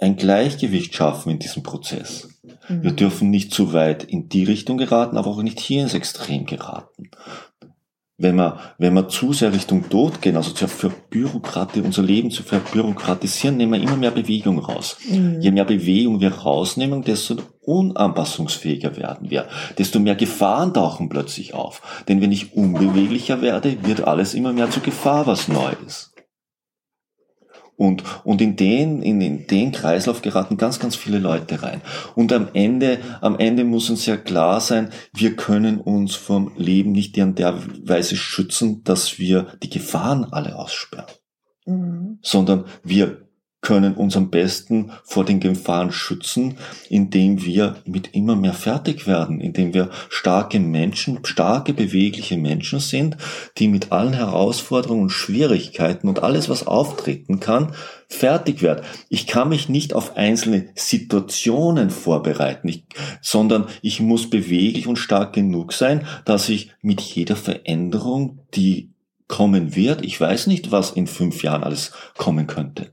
ein 0.00 0.16
Gleichgewicht 0.16 0.95
schaffen 0.95 1.30
in 1.30 1.38
diesem 1.38 1.62
Prozess. 1.62 2.28
Mhm. 2.69 2.83
Wir 2.83 2.92
dürfen 2.92 3.30
nicht 3.30 3.52
zu 3.52 3.73
weit 3.73 4.04
in 4.04 4.28
die 4.28 4.45
Richtung 4.45 4.78
geraten, 4.78 5.16
aber 5.16 5.30
auch 5.30 5.42
nicht 5.42 5.61
hier 5.61 5.83
ins 5.83 5.95
Extrem 5.95 6.47
geraten 6.47 7.11
wenn 8.21 8.37
wir, 8.37 8.59
wenn 8.76 8.92
wir 8.92 9.09
zu 9.09 9.33
sehr 9.33 9.52
Richtung 9.52 9.88
Tod 9.88 10.21
gehen, 10.21 10.37
also 10.37 10.50
zur 10.52 10.69
Bürokratie, 11.09 11.80
unser 11.80 12.02
Leben 12.02 12.30
zu 12.30 12.42
verbürokratisieren, 12.42 13.57
nehmen 13.57 13.73
wir 13.73 13.80
immer 13.80 13.97
mehr 13.97 14.11
Bewegung 14.11 14.59
raus. 14.59 14.99
Mhm. 15.09 15.40
Je 15.40 15.50
mehr 15.50 15.64
Bewegung 15.64 16.21
wir 16.21 16.33
rausnehmen, 16.33 17.02
desto 17.02 17.37
unanpassungsfähiger 17.62 18.97
werden 18.99 19.30
wir, 19.30 19.49
desto 19.78 20.00
mehr 20.00 20.16
Gefahren 20.16 20.75
tauchen 20.75 21.09
plötzlich 21.09 21.54
auf. 21.54 22.04
Denn 22.09 22.21
wenn 22.21 22.30
ich 22.30 22.54
unbeweglicher 22.54 23.40
werde, 23.40 23.78
wird 23.85 24.02
alles 24.02 24.35
immer 24.35 24.52
mehr 24.52 24.71
zur 24.71 24.83
Gefahr, 24.83 25.26
was 25.26 25.49
neu 25.49 25.73
ist. 25.87 26.12
Und, 27.80 28.04
und 28.25 28.42
in 28.42 28.56
den, 28.56 29.00
in, 29.00 29.22
in 29.22 29.46
den 29.46 29.72
Kreislauf 29.72 30.20
geraten 30.20 30.58
ganz, 30.58 30.78
ganz 30.78 30.96
viele 30.96 31.18
Leute 31.18 31.62
rein. 31.62 31.80
Und 32.14 32.30
am 32.30 32.49
Ende, 32.52 32.99
am 33.22 33.38
Ende 33.38 33.64
muss 33.64 33.88
uns 33.88 34.04
ja 34.04 34.18
klar 34.18 34.60
sein, 34.60 34.90
wir 35.14 35.34
können 35.34 35.80
uns 35.80 36.14
vom 36.14 36.52
Leben 36.58 36.92
nicht 36.92 37.16
in 37.16 37.37
der 37.37 37.58
Weise 37.82 38.16
schützen, 38.16 38.84
dass 38.84 39.18
wir 39.18 39.46
die 39.62 39.70
Gefahren 39.70 40.26
alle 40.30 40.56
aussperren. 40.56 41.06
Mhm. 41.64 42.18
Sondern 42.20 42.66
wir 42.84 43.29
können 43.60 43.94
uns 43.94 44.16
am 44.16 44.30
besten 44.30 44.90
vor 45.04 45.24
den 45.24 45.38
Gefahren 45.38 45.92
schützen, 45.92 46.56
indem 46.88 47.44
wir 47.44 47.76
mit 47.84 48.14
immer 48.14 48.34
mehr 48.34 48.54
fertig 48.54 49.06
werden, 49.06 49.40
indem 49.40 49.74
wir 49.74 49.90
starke 50.08 50.58
Menschen, 50.58 51.24
starke 51.24 51.74
bewegliche 51.74 52.38
Menschen 52.38 52.80
sind, 52.80 53.18
die 53.58 53.68
mit 53.68 53.92
allen 53.92 54.14
Herausforderungen 54.14 55.02
und 55.02 55.10
Schwierigkeiten 55.10 56.08
und 56.08 56.22
alles, 56.22 56.48
was 56.48 56.66
auftreten 56.66 57.40
kann, 57.40 57.74
fertig 58.08 58.62
werden. 58.62 58.84
Ich 59.08 59.26
kann 59.26 59.50
mich 59.50 59.68
nicht 59.68 59.94
auf 59.94 60.16
einzelne 60.16 60.68
Situationen 60.74 61.90
vorbereiten, 61.90 62.68
ich, 62.68 62.84
sondern 63.20 63.66
ich 63.82 64.00
muss 64.00 64.30
beweglich 64.30 64.86
und 64.86 64.96
stark 64.96 65.34
genug 65.34 65.74
sein, 65.74 66.06
dass 66.24 66.48
ich 66.48 66.72
mit 66.80 67.00
jeder 67.00 67.36
Veränderung, 67.36 68.40
die 68.54 68.90
kommen 69.28 69.76
wird, 69.76 70.04
ich 70.04 70.20
weiß 70.20 70.48
nicht, 70.48 70.72
was 70.72 70.90
in 70.90 71.06
fünf 71.06 71.44
Jahren 71.44 71.62
alles 71.62 71.92
kommen 72.16 72.48
könnte. 72.48 72.92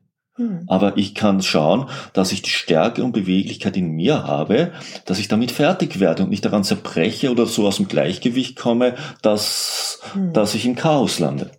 Aber 0.68 0.98
ich 0.98 1.16
kann 1.16 1.42
schauen, 1.42 1.90
dass 2.14 2.32
ich 2.32 2.42
die 2.42 2.50
Stärke 2.50 3.04
und 3.04 3.12
Beweglichkeit 3.12 3.76
in 3.76 3.92
mir 3.92 4.24
habe, 4.24 4.72
dass 5.06 5.20
ich 5.20 5.28
damit 5.28 5.52
fertig 5.52 6.00
werde 6.00 6.24
und 6.24 6.30
nicht 6.30 6.46
daran 6.46 6.64
zerbreche 6.64 7.32
oder 7.32 7.46
so 7.46 7.68
aus 7.68 7.78
dem 7.78 7.88
Gleichgewicht 7.88 8.56
komme, 8.56 8.96
dass, 9.22 10.00
hm. 10.14 10.34
dass 10.34 10.54
ich 10.54 10.66
in 10.66 10.76
Chaos 10.76 11.20
lande. 11.20 11.52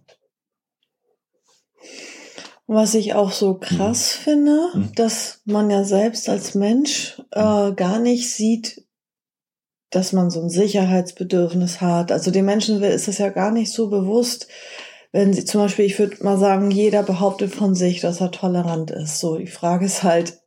Was 2.67 2.95
ich 2.95 3.15
auch 3.15 3.33
so 3.33 3.55
krass 3.55 4.15
hm. 4.15 4.23
finde, 4.23 4.61
hm. 4.73 4.89
dass 4.95 5.41
man 5.45 5.71
ja 5.71 5.85
selbst 5.85 6.29
als 6.29 6.55
Mensch 6.55 7.21
äh, 7.33 7.41
hm. 7.41 7.77
gar 7.77 7.99
nicht 7.99 8.31
sieht, 8.31 8.85
dass 9.91 10.13
man 10.13 10.31
so 10.31 10.43
ein 10.43 10.51
Sicherheitsbedürfnis 10.51 11.81
hat. 11.81 12.13
Also 12.13 12.31
den 12.31 12.45
Menschen 12.45 12.83
ist 12.83 13.09
es 13.09 13.19
ja 13.19 13.31
gar 13.31 13.51
nicht 13.51 13.73
so 13.73 13.89
bewusst, 13.89 14.49
wenn 15.13 15.33
sie 15.33 15.45
zum 15.45 15.63
Beispiel, 15.63 15.85
ich 15.85 15.99
würde 15.99 16.23
mal 16.23 16.39
sagen, 16.39 16.71
jeder 16.71 17.03
behauptet 17.03 17.55
von 17.55 17.75
sich, 17.75 18.01
dass 18.01 18.21
er 18.21 18.31
tolerant 18.31 18.91
ist. 18.91 19.21
So, 19.21 19.37
die 19.37 19.47
Frage 19.47 19.87
ist 19.87 20.03
halt, 20.03 20.39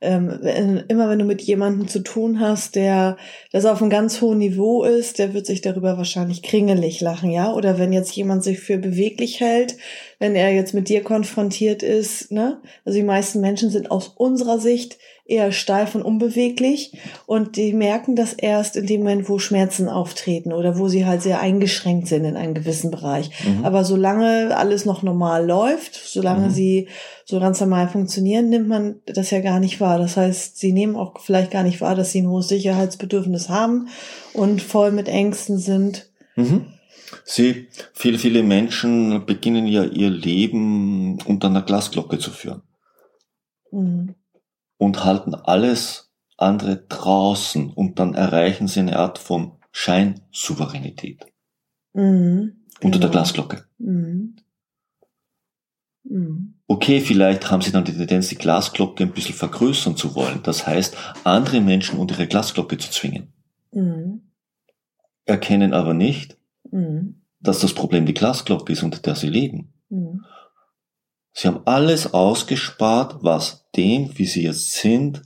ähm, 0.00 0.38
wenn, 0.42 0.78
immer 0.88 1.08
wenn 1.08 1.18
du 1.18 1.24
mit 1.24 1.42
jemandem 1.42 1.88
zu 1.88 2.00
tun 2.00 2.40
hast, 2.40 2.74
der 2.74 3.16
das 3.52 3.64
auf 3.64 3.80
einem 3.80 3.90
ganz 3.90 4.20
hohen 4.20 4.38
Niveau 4.38 4.84
ist, 4.84 5.18
der 5.18 5.32
wird 5.32 5.46
sich 5.46 5.62
darüber 5.62 5.96
wahrscheinlich 5.96 6.42
kringelig 6.42 7.00
lachen, 7.00 7.30
ja? 7.30 7.52
Oder 7.52 7.78
wenn 7.78 7.92
jetzt 7.92 8.14
jemand 8.14 8.44
sich 8.44 8.60
für 8.60 8.78
beweglich 8.78 9.40
hält, 9.40 9.76
wenn 10.24 10.36
er 10.36 10.54
jetzt 10.54 10.72
mit 10.72 10.88
dir 10.88 11.02
konfrontiert 11.02 11.82
ist, 11.82 12.32
ne? 12.32 12.62
Also 12.86 12.98
die 12.98 13.04
meisten 13.04 13.42
Menschen 13.42 13.68
sind 13.68 13.90
aus 13.90 14.08
unserer 14.08 14.58
Sicht 14.58 14.96
eher 15.26 15.52
steif 15.52 15.94
und 15.94 16.00
unbeweglich 16.00 16.96
und 17.26 17.56
die 17.56 17.74
merken 17.74 18.16
das 18.16 18.32
erst 18.32 18.76
in 18.76 18.86
dem 18.86 19.00
Moment, 19.00 19.28
wo 19.28 19.38
Schmerzen 19.38 19.90
auftreten 19.90 20.54
oder 20.54 20.78
wo 20.78 20.88
sie 20.88 21.04
halt 21.04 21.20
sehr 21.20 21.40
eingeschränkt 21.40 22.08
sind 22.08 22.24
in 22.24 22.38
einem 22.38 22.54
gewissen 22.54 22.90
Bereich. 22.90 23.32
Mhm. 23.44 23.66
Aber 23.66 23.84
solange 23.84 24.56
alles 24.56 24.86
noch 24.86 25.02
normal 25.02 25.46
läuft, 25.46 25.94
solange 25.94 26.46
mhm. 26.46 26.52
sie 26.52 26.88
so 27.26 27.38
ganz 27.38 27.60
normal 27.60 27.88
funktionieren, 27.88 28.48
nimmt 28.48 28.68
man 28.68 29.02
das 29.04 29.30
ja 29.30 29.40
gar 29.40 29.60
nicht 29.60 29.78
wahr. 29.78 29.98
Das 29.98 30.16
heißt, 30.16 30.58
sie 30.58 30.72
nehmen 30.72 30.96
auch 30.96 31.20
vielleicht 31.20 31.50
gar 31.50 31.64
nicht 31.64 31.82
wahr, 31.82 31.94
dass 31.94 32.12
sie 32.12 32.22
ein 32.22 32.30
hohes 32.30 32.48
Sicherheitsbedürfnis 32.48 33.50
haben 33.50 33.88
und 34.32 34.62
voll 34.62 34.90
mit 34.90 35.08
Ängsten 35.08 35.58
sind. 35.58 36.10
Mhm. 36.34 36.64
Sie, 37.24 37.68
viele, 37.92 38.18
viele 38.18 38.42
Menschen 38.42 39.26
beginnen 39.26 39.66
ja 39.66 39.84
ihr 39.84 40.10
Leben 40.10 41.20
unter 41.22 41.48
einer 41.48 41.62
Glasglocke 41.62 42.18
zu 42.18 42.30
führen. 42.30 42.62
Mhm 43.70 44.14
und 44.84 45.04
halten 45.04 45.34
alles 45.34 46.12
andere 46.36 46.84
draußen 46.88 47.70
und 47.70 47.98
dann 47.98 48.14
erreichen 48.14 48.68
sie 48.68 48.80
eine 48.80 48.98
Art 48.98 49.18
von 49.18 49.52
Scheinsouveränität. 49.72 51.26
Mhm, 51.92 52.02
genau. 52.02 52.82
Unter 52.82 52.98
der 52.98 53.08
genau. 53.08 53.12
Glasglocke. 53.12 53.64
Mhm. 53.78 54.36
Mhm. 56.04 56.54
Okay, 56.66 57.00
vielleicht 57.00 57.50
haben 57.50 57.62
sie 57.62 57.72
dann 57.72 57.84
die 57.84 57.96
Tendenz, 57.96 58.28
die 58.28 58.36
Glasglocke 58.36 59.04
ein 59.04 59.12
bisschen 59.12 59.34
vergrößern 59.34 59.96
zu 59.96 60.14
wollen. 60.14 60.40
Das 60.42 60.66
heißt, 60.66 60.96
andere 61.24 61.60
Menschen 61.60 61.98
unter 61.98 62.16
ihre 62.16 62.26
Glasglocke 62.26 62.78
zu 62.78 62.90
zwingen. 62.90 63.32
Mhm. 63.72 64.22
Erkennen 65.24 65.72
aber 65.72 65.94
nicht, 65.94 66.36
mhm. 66.74 67.22
dass 67.40 67.60
das 67.60 67.72
Problem 67.72 68.04
die 68.04 68.14
Glasglocke 68.14 68.72
ist, 68.72 68.82
unter 68.82 68.98
der 68.98 69.14
sie 69.14 69.28
leben. 69.28 69.72
Mhm. 69.88 70.24
Sie 71.32 71.48
haben 71.48 71.62
alles 71.64 72.12
ausgespart, 72.12 73.18
was 73.22 73.66
dem, 73.74 74.16
wie 74.18 74.26
sie 74.26 74.42
jetzt 74.42 74.72
sind, 74.72 75.22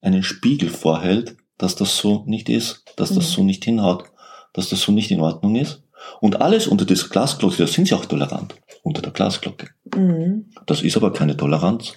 einen 0.00 0.22
Spiegel 0.22 0.68
vorhält, 0.68 1.36
dass 1.58 1.76
das 1.76 1.96
so 1.96 2.24
nicht 2.26 2.48
ist, 2.48 2.84
dass 2.96 3.10
das 3.10 3.30
mhm. 3.30 3.34
so 3.34 3.44
nicht 3.44 3.64
hinhaut, 3.64 4.04
dass 4.52 4.68
das 4.68 4.82
so 4.82 4.92
nicht 4.92 5.10
in 5.10 5.20
Ordnung 5.20 5.56
ist. 5.56 5.82
Und 6.20 6.40
alles 6.40 6.66
unter 6.66 6.84
dieser 6.84 7.08
Glasglocke, 7.08 7.56
da 7.58 7.66
sind 7.66 7.86
sie 7.86 7.94
auch 7.94 8.04
tolerant, 8.04 8.54
unter 8.82 9.02
der 9.02 9.12
Glasglocke. 9.12 9.68
Mhm. 9.94 10.50
Das 10.66 10.82
ist 10.82 10.96
aber 10.96 11.12
keine 11.12 11.36
Toleranz. 11.36 11.94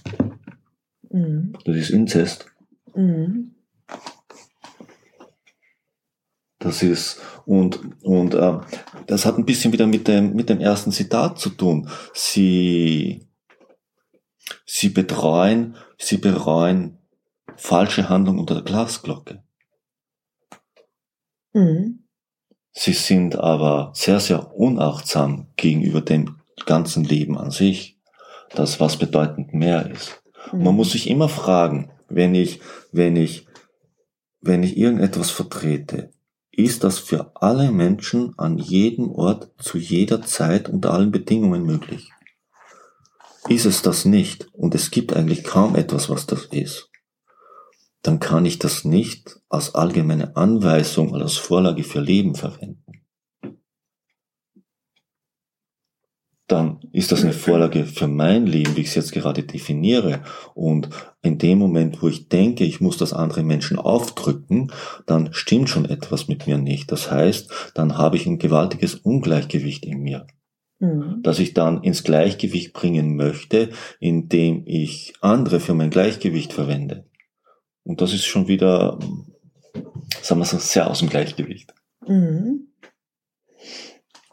Mhm. 1.10 1.54
Das 1.66 1.76
ist 1.76 1.90
Inzest. 1.90 2.46
Mhm. 2.94 3.55
Das 6.66 6.82
ist, 6.82 7.22
und, 7.46 7.80
und 8.02 8.34
äh, 8.34 8.58
das 9.06 9.26
hat 9.26 9.38
ein 9.38 9.46
bisschen 9.46 9.72
wieder 9.72 9.86
mit 9.86 10.08
dem, 10.08 10.34
mit 10.34 10.50
dem 10.50 10.60
ersten 10.60 10.92
Zitat 10.92 11.38
zu 11.38 11.52
tun. 11.52 11.88
Sie, 12.14 13.26
Sie 14.66 14.90
betreuen, 14.90 15.76
sie 15.98 16.18
bereuen 16.18 16.98
falsche 17.56 18.10
Handlung 18.10 18.40
unter 18.40 18.56
der 18.56 18.64
Glasglocke. 18.64 19.44
Mhm. 21.54 22.04
Sie 22.72 22.94
sind 22.94 23.38
aber 23.38 23.92
sehr, 23.96 24.20
sehr 24.20 24.54
unachtsam 24.56 25.48
gegenüber 25.56 26.02
dem 26.02 26.42
ganzen 26.66 27.06
Leben 27.06 27.38
an 27.38 27.52
sich, 27.52 27.98
das 28.54 28.80
was 28.80 28.98
bedeutend 28.98 29.54
mehr 29.54 29.90
ist. 29.90 30.22
Mhm. 30.52 30.64
Man 30.64 30.76
muss 30.76 30.92
sich 30.92 31.10
immer 31.10 31.30
fragen, 31.30 31.92
wenn 32.10 32.36
ich, 32.36 32.60
wenn 32.92 33.16
ich, 33.16 33.48
wenn 34.42 34.64
ich 34.64 34.78
irgendetwas 34.78 35.32
vertrete, 35.32 36.12
ist 36.58 36.84
das 36.84 37.00
für 37.00 37.32
alle 37.36 37.72
Menschen 37.72 38.34
an 38.38 38.58
jedem 38.58 39.12
Ort 39.12 39.52
zu 39.58 39.78
jeder 39.78 40.22
Zeit 40.22 40.70
unter 40.70 40.94
allen 40.94 41.12
Bedingungen 41.12 41.64
möglich? 41.64 42.12
Ist 43.48 43.66
es 43.66 43.82
das 43.82 44.06
nicht, 44.06 44.48
und 44.54 44.74
es 44.74 44.92
gibt 44.92 45.14
eigentlich 45.14 45.44
kaum 45.44 45.76
etwas, 45.76 46.10
was 46.10 46.26
das 46.26 46.46
ist, 46.46 46.90
dann 48.02 48.20
kann 48.20 48.46
ich 48.46 48.60
das 48.60 48.86
nicht 48.86 49.40
als 49.50 49.76
allgemeine 49.76 50.36
Anweisung 50.36 51.12
oder 51.12 51.24
als 51.24 51.38
Vorlage 51.38 51.84
für 51.84 52.00
Leben 52.00 52.36
verwenden. 52.36 52.85
Dann 56.48 56.80
ist 56.92 57.12
das 57.12 57.24
eine 57.24 57.34
Vorlage 57.34 57.86
für 57.86 58.08
mein 58.08 58.46
Leben, 58.46 58.76
wie 58.76 58.82
ich 58.82 58.88
es 58.88 58.96
jetzt 58.96 59.12
gerade 59.12 59.44
definiere. 59.44 60.22
Und 60.54 60.90
in 61.24 61.40
dem 61.40 61.58
Moment, 61.58 62.02
wo 62.04 62.08
ich 62.08 62.30
denke, 62.30 62.64
ich 62.66 62.82
muss 62.82 62.98
das 62.98 63.14
andere 63.14 63.42
Menschen 63.44 63.80
aufdrücken, 63.80 64.72
dann 65.08 65.34
stimmt 65.34 65.70
schon 65.70 65.86
etwas 65.86 66.28
mit 66.28 66.46
mir 66.46 66.60
nicht. 66.60 66.92
Das 66.92 67.10
heißt, 67.10 67.72
dann 67.74 67.98
habe 67.98 68.18
ich 68.18 68.28
ein 68.28 68.38
gewaltiges 68.38 68.94
Ungleichgewicht 68.94 69.86
in 69.86 70.02
mir, 70.02 70.28
mhm. 70.80 71.22
das 71.24 71.40
ich 71.40 71.56
dann 71.56 71.82
ins 71.82 72.04
Gleichgewicht 72.04 72.74
bringen 72.74 73.16
möchte, 73.16 73.70
indem 74.00 74.62
ich 74.68 75.14
andere 75.22 75.60
für 75.60 75.74
mein 75.74 75.90
Gleichgewicht 75.90 76.54
verwende. 76.54 77.06
Und 77.84 78.02
das 78.02 78.14
ist 78.14 78.26
schon 78.26 78.48
wieder, 78.48 79.00
sagen 80.22 80.42
wir 80.42 80.46
so, 80.46 80.60
sehr 80.60 80.92
aus 80.92 81.00
dem 81.00 81.10
Gleichgewicht. 81.10 81.74
Mhm. 82.08 82.68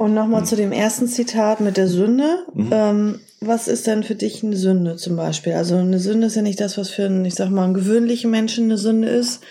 Und 0.02 0.14
nochmal 0.14 0.40
mhm. 0.40 0.46
zu 0.46 0.56
dem 0.56 0.72
ersten 0.72 1.06
Zitat 1.06 1.60
mit 1.60 1.76
der 1.76 1.86
Sünde. 1.86 2.44
Mhm. 2.54 2.70
Ähm, 2.72 3.20
was 3.40 3.68
ist 3.68 3.86
denn 3.86 4.02
für 4.02 4.16
dich 4.16 4.42
eine 4.42 4.56
Sünde 4.56 4.96
zum 4.96 5.14
Beispiel? 5.14 5.52
Also 5.52 5.76
eine 5.76 6.00
Sünde 6.00 6.26
ist 6.26 6.34
ja 6.34 6.42
nicht 6.42 6.60
das, 6.60 6.76
was 6.76 6.90
für 6.90 7.04
einen, 7.04 7.24
ich 7.24 7.36
sag 7.36 7.50
mal, 7.50 7.62
einen 7.62 7.74
gewöhnlichen 7.74 8.28
Menschen 8.28 8.64
eine 8.64 8.78
Sünde 8.78 9.08
ist. 9.08 9.44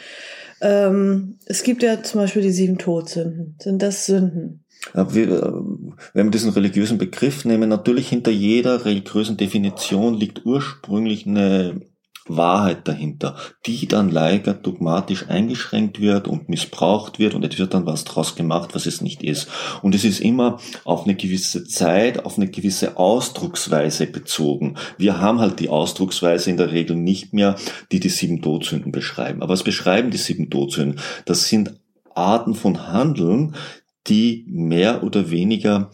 Ähm, 0.59 1.37
es 1.45 1.63
gibt 1.63 1.83
ja 1.83 2.03
zum 2.03 2.19
Beispiel 2.19 2.41
die 2.41 2.51
sieben 2.51 2.77
Todsünden. 2.77 3.55
Sind 3.61 3.81
das 3.81 4.05
Sünden? 4.05 4.65
Wir, 4.93 5.29
äh, 5.29 5.51
wenn 6.13 6.27
wir 6.27 6.31
diesen 6.31 6.51
religiösen 6.51 6.97
Begriff 6.97 7.45
nehmen, 7.45 7.69
natürlich 7.69 8.09
hinter 8.09 8.31
jeder 8.31 8.83
religiösen 8.83 9.37
Definition 9.37 10.15
liegt 10.15 10.45
ursprünglich 10.45 11.25
eine 11.27 11.79
Wahrheit 12.27 12.87
dahinter, 12.87 13.35
die 13.65 13.87
dann 13.87 14.09
leider 14.09 14.53
dogmatisch 14.53 15.27
eingeschränkt 15.29 15.99
wird 15.99 16.27
und 16.27 16.49
missbraucht 16.49 17.19
wird 17.19 17.33
und 17.33 17.43
es 17.43 17.57
wird 17.57 17.73
dann 17.73 17.85
was 17.85 18.03
draus 18.03 18.35
gemacht, 18.35 18.73
was 18.73 18.85
es 18.85 19.01
nicht 19.01 19.23
ist. 19.23 19.47
Und 19.81 19.95
es 19.95 20.03
ist 20.03 20.19
immer 20.19 20.59
auf 20.85 21.05
eine 21.05 21.15
gewisse 21.15 21.65
Zeit, 21.65 22.25
auf 22.25 22.37
eine 22.37 22.49
gewisse 22.49 22.97
Ausdrucksweise 22.97 24.07
bezogen. 24.07 24.77
Wir 24.97 25.19
haben 25.19 25.39
halt 25.39 25.59
die 25.59 25.69
Ausdrucksweise 25.69 26.49
in 26.49 26.57
der 26.57 26.71
Regel 26.71 26.95
nicht 26.95 27.33
mehr, 27.33 27.55
die 27.91 27.99
die 27.99 28.09
sieben 28.09 28.41
Todsünden 28.41 28.91
beschreiben. 28.91 29.41
Aber 29.41 29.53
was 29.53 29.63
beschreiben 29.63 30.11
die 30.11 30.17
sieben 30.17 30.49
Todsünden? 30.49 30.99
Das 31.25 31.47
sind 31.47 31.79
Arten 32.13 32.55
von 32.55 32.87
Handeln, 32.87 33.55
die 34.07 34.45
mehr 34.47 35.03
oder 35.03 35.29
weniger 35.31 35.91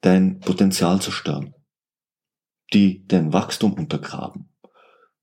dein 0.00 0.40
Potenzial 0.40 1.00
zerstören, 1.00 1.54
die 2.72 3.04
dein 3.06 3.32
Wachstum 3.32 3.72
untergraben. 3.72 4.48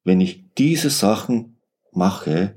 Wenn 0.04 0.22
ich 0.22 0.44
diese 0.58 0.90
Sachen 0.90 1.58
mache, 1.92 2.56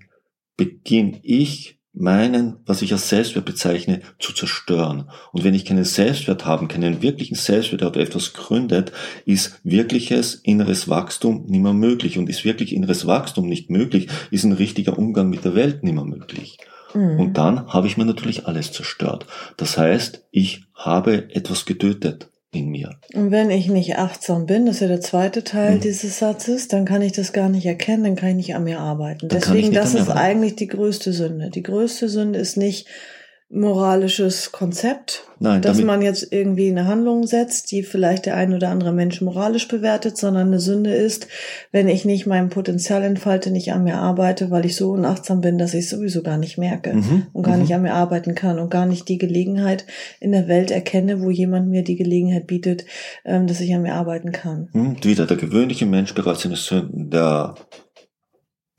beginne 0.56 1.20
ich 1.22 1.76
meinen, 1.96 2.56
was 2.66 2.82
ich 2.82 2.92
als 2.92 3.08
Selbstwert 3.08 3.46
bezeichne, 3.46 4.02
zu 4.18 4.34
zerstören. 4.34 5.08
Und 5.32 5.44
wenn 5.44 5.54
ich 5.54 5.64
keinen 5.64 5.84
Selbstwert 5.84 6.44
habe, 6.44 6.68
keinen 6.68 7.00
wirklichen 7.00 7.36
Selbstwert, 7.36 7.80
der 7.80 8.02
etwas 8.02 8.34
gründet, 8.34 8.92
ist 9.24 9.58
wirkliches 9.64 10.34
inneres 10.34 10.88
Wachstum 10.88 11.46
nicht 11.46 11.62
mehr 11.62 11.72
möglich. 11.72 12.18
Und 12.18 12.28
ist 12.28 12.44
wirklich 12.44 12.74
inneres 12.74 13.06
Wachstum 13.06 13.48
nicht 13.48 13.70
möglich, 13.70 14.08
ist 14.30 14.44
ein 14.44 14.52
richtiger 14.52 14.98
Umgang 14.98 15.30
mit 15.30 15.44
der 15.44 15.54
Welt 15.54 15.82
nicht 15.82 15.94
mehr 15.94 16.04
möglich. 16.04 16.58
Mhm. 16.92 17.18
Und 17.18 17.38
dann 17.38 17.66
habe 17.68 17.86
ich 17.86 17.96
mir 17.96 18.04
natürlich 18.04 18.46
alles 18.46 18.72
zerstört. 18.72 19.26
Das 19.56 19.78
heißt, 19.78 20.26
ich 20.30 20.64
habe 20.74 21.34
etwas 21.34 21.64
getötet 21.64 22.28
in 22.56 22.70
mir. 22.70 22.96
Und 23.14 23.30
wenn 23.30 23.50
ich 23.50 23.68
nicht 23.68 23.96
achtsam 23.98 24.46
bin, 24.46 24.66
das 24.66 24.76
ist 24.76 24.80
ja 24.82 24.88
der 24.88 25.00
zweite 25.00 25.44
Teil 25.44 25.76
mhm. 25.76 25.80
dieses 25.80 26.18
Satzes, 26.18 26.68
dann 26.68 26.84
kann 26.84 27.02
ich 27.02 27.12
das 27.12 27.32
gar 27.32 27.48
nicht 27.48 27.66
erkennen, 27.66 28.04
dann 28.04 28.16
kann 28.16 28.30
ich 28.30 28.36
nicht 28.36 28.54
an 28.54 28.64
mir 28.64 28.80
arbeiten. 28.80 29.28
Dann 29.28 29.40
Deswegen, 29.40 29.72
das 29.72 29.94
ist 29.94 30.02
arbeiten. 30.02 30.18
eigentlich 30.18 30.56
die 30.56 30.68
größte 30.68 31.12
Sünde. 31.12 31.50
Die 31.50 31.62
größte 31.62 32.08
Sünde 32.08 32.38
ist 32.38 32.56
nicht 32.56 32.86
moralisches 33.48 34.50
Konzept, 34.50 35.24
Nein, 35.38 35.62
dass 35.62 35.80
man 35.80 36.02
jetzt 36.02 36.32
irgendwie 36.32 36.68
eine 36.68 36.86
Handlung 36.86 37.28
setzt, 37.28 37.70
die 37.70 37.84
vielleicht 37.84 38.26
der 38.26 38.34
ein 38.34 38.52
oder 38.52 38.70
andere 38.70 38.92
Mensch 38.92 39.20
moralisch 39.20 39.68
bewertet, 39.68 40.18
sondern 40.18 40.48
eine 40.48 40.58
Sünde 40.58 40.92
ist, 40.92 41.28
wenn 41.70 41.88
ich 41.88 42.04
nicht 42.04 42.26
mein 42.26 42.48
Potenzial 42.48 43.04
entfalte, 43.04 43.52
nicht 43.52 43.72
an 43.72 43.84
mir 43.84 43.98
arbeite, 43.98 44.50
weil 44.50 44.66
ich 44.66 44.74
so 44.74 44.90
unachtsam 44.90 45.42
bin, 45.42 45.58
dass 45.58 45.74
ich 45.74 45.84
es 45.84 45.90
sowieso 45.90 46.22
gar 46.22 46.38
nicht 46.38 46.58
merke 46.58 46.94
mhm. 46.94 47.28
und 47.32 47.44
gar 47.44 47.54
mhm. 47.54 47.62
nicht 47.62 47.74
an 47.74 47.82
mir 47.82 47.94
arbeiten 47.94 48.34
kann 48.34 48.58
und 48.58 48.68
gar 48.68 48.86
nicht 48.86 49.08
die 49.08 49.18
Gelegenheit 49.18 49.86
in 50.18 50.32
der 50.32 50.48
Welt 50.48 50.72
erkenne, 50.72 51.22
wo 51.22 51.30
jemand 51.30 51.68
mir 51.68 51.84
die 51.84 51.96
Gelegenheit 51.96 52.48
bietet, 52.48 52.84
ähm, 53.24 53.46
dass 53.46 53.60
ich 53.60 53.72
an 53.72 53.82
mir 53.82 53.94
arbeiten 53.94 54.32
kann. 54.32 54.70
Mhm. 54.72 54.96
Wieder 55.04 55.24
der 55.24 55.36
gewöhnliche 55.36 55.86
Mensch 55.86 56.14
bereits 56.14 56.42
seine 56.42 56.56
Sünden, 56.56 57.10
der 57.10 57.54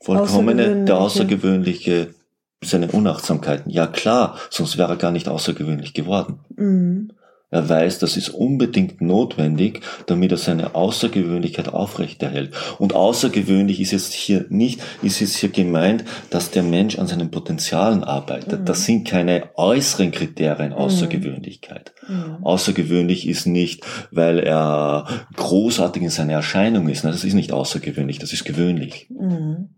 vollkommene, 0.02 0.84
der 0.84 0.98
außergewöhnliche 0.98 2.17
seine 2.62 2.88
Unachtsamkeiten. 2.88 3.70
Ja 3.70 3.86
klar, 3.86 4.38
sonst 4.50 4.78
wäre 4.78 4.92
er 4.92 4.96
gar 4.96 5.12
nicht 5.12 5.28
außergewöhnlich 5.28 5.94
geworden. 5.94 6.40
Mhm. 6.56 7.12
Er 7.50 7.66
weiß, 7.66 7.98
das 7.98 8.18
ist 8.18 8.28
unbedingt 8.28 9.00
notwendig, 9.00 9.80
damit 10.04 10.32
er 10.32 10.36
seine 10.36 10.74
Außergewöhnlichkeit 10.74 11.68
aufrechterhält. 11.68 12.52
Und 12.78 12.94
außergewöhnlich 12.94 13.80
ist 13.80 13.92
jetzt 13.92 14.12
hier 14.12 14.44
nicht, 14.50 14.82
ist 15.00 15.20
jetzt 15.20 15.36
hier 15.36 15.48
gemeint, 15.48 16.04
dass 16.28 16.50
der 16.50 16.62
Mensch 16.62 16.98
an 16.98 17.06
seinen 17.06 17.30
Potenzialen 17.30 18.04
arbeitet. 18.04 18.60
Mhm. 18.60 18.64
Das 18.66 18.84
sind 18.84 19.08
keine 19.08 19.48
äußeren 19.56 20.10
Kriterien 20.10 20.74
Außergewöhnlichkeit. 20.74 21.94
Mhm. 22.06 22.44
Außergewöhnlich 22.44 23.26
ist 23.26 23.46
nicht, 23.46 23.82
weil 24.10 24.40
er 24.40 25.06
großartig 25.34 26.02
in 26.02 26.10
seiner 26.10 26.34
Erscheinung 26.34 26.90
ist. 26.90 27.04
Das 27.04 27.24
ist 27.24 27.32
nicht 27.32 27.52
außergewöhnlich, 27.52 28.18
das 28.18 28.34
ist 28.34 28.44
gewöhnlich. 28.44 29.06
Mhm. 29.08 29.70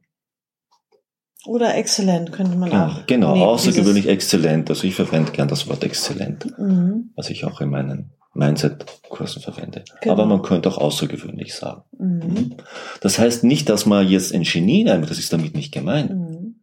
Oder 1.46 1.74
exzellent 1.74 2.32
könnte 2.32 2.56
man 2.56 2.70
ja, 2.70 2.86
auch. 2.88 3.06
Genau, 3.06 3.32
nehmen, 3.32 3.46
außergewöhnlich 3.46 4.06
exzellent. 4.06 4.68
Also 4.68 4.86
ich 4.86 4.94
verwende 4.94 5.32
gern 5.32 5.48
das 5.48 5.68
Wort 5.68 5.82
exzellent, 5.84 6.46
mhm. 6.58 7.12
was 7.16 7.30
ich 7.30 7.44
auch 7.44 7.60
in 7.60 7.70
meinen 7.70 8.12
Mindset-Kursen 8.34 9.42
verwende. 9.42 9.84
Genau. 10.02 10.14
Aber 10.14 10.26
man 10.26 10.42
könnte 10.42 10.68
auch 10.68 10.78
außergewöhnlich 10.78 11.54
sagen. 11.54 11.82
Mhm. 11.98 12.56
Das 13.00 13.18
heißt 13.18 13.44
nicht, 13.44 13.68
dass 13.68 13.86
man 13.86 14.06
jetzt 14.06 14.34
ein 14.34 14.42
Genie 14.42 14.84
nimmt, 14.84 15.10
das 15.10 15.18
ist 15.18 15.32
damit 15.32 15.54
nicht 15.54 15.72
gemeint, 15.72 16.10
mhm. 16.10 16.60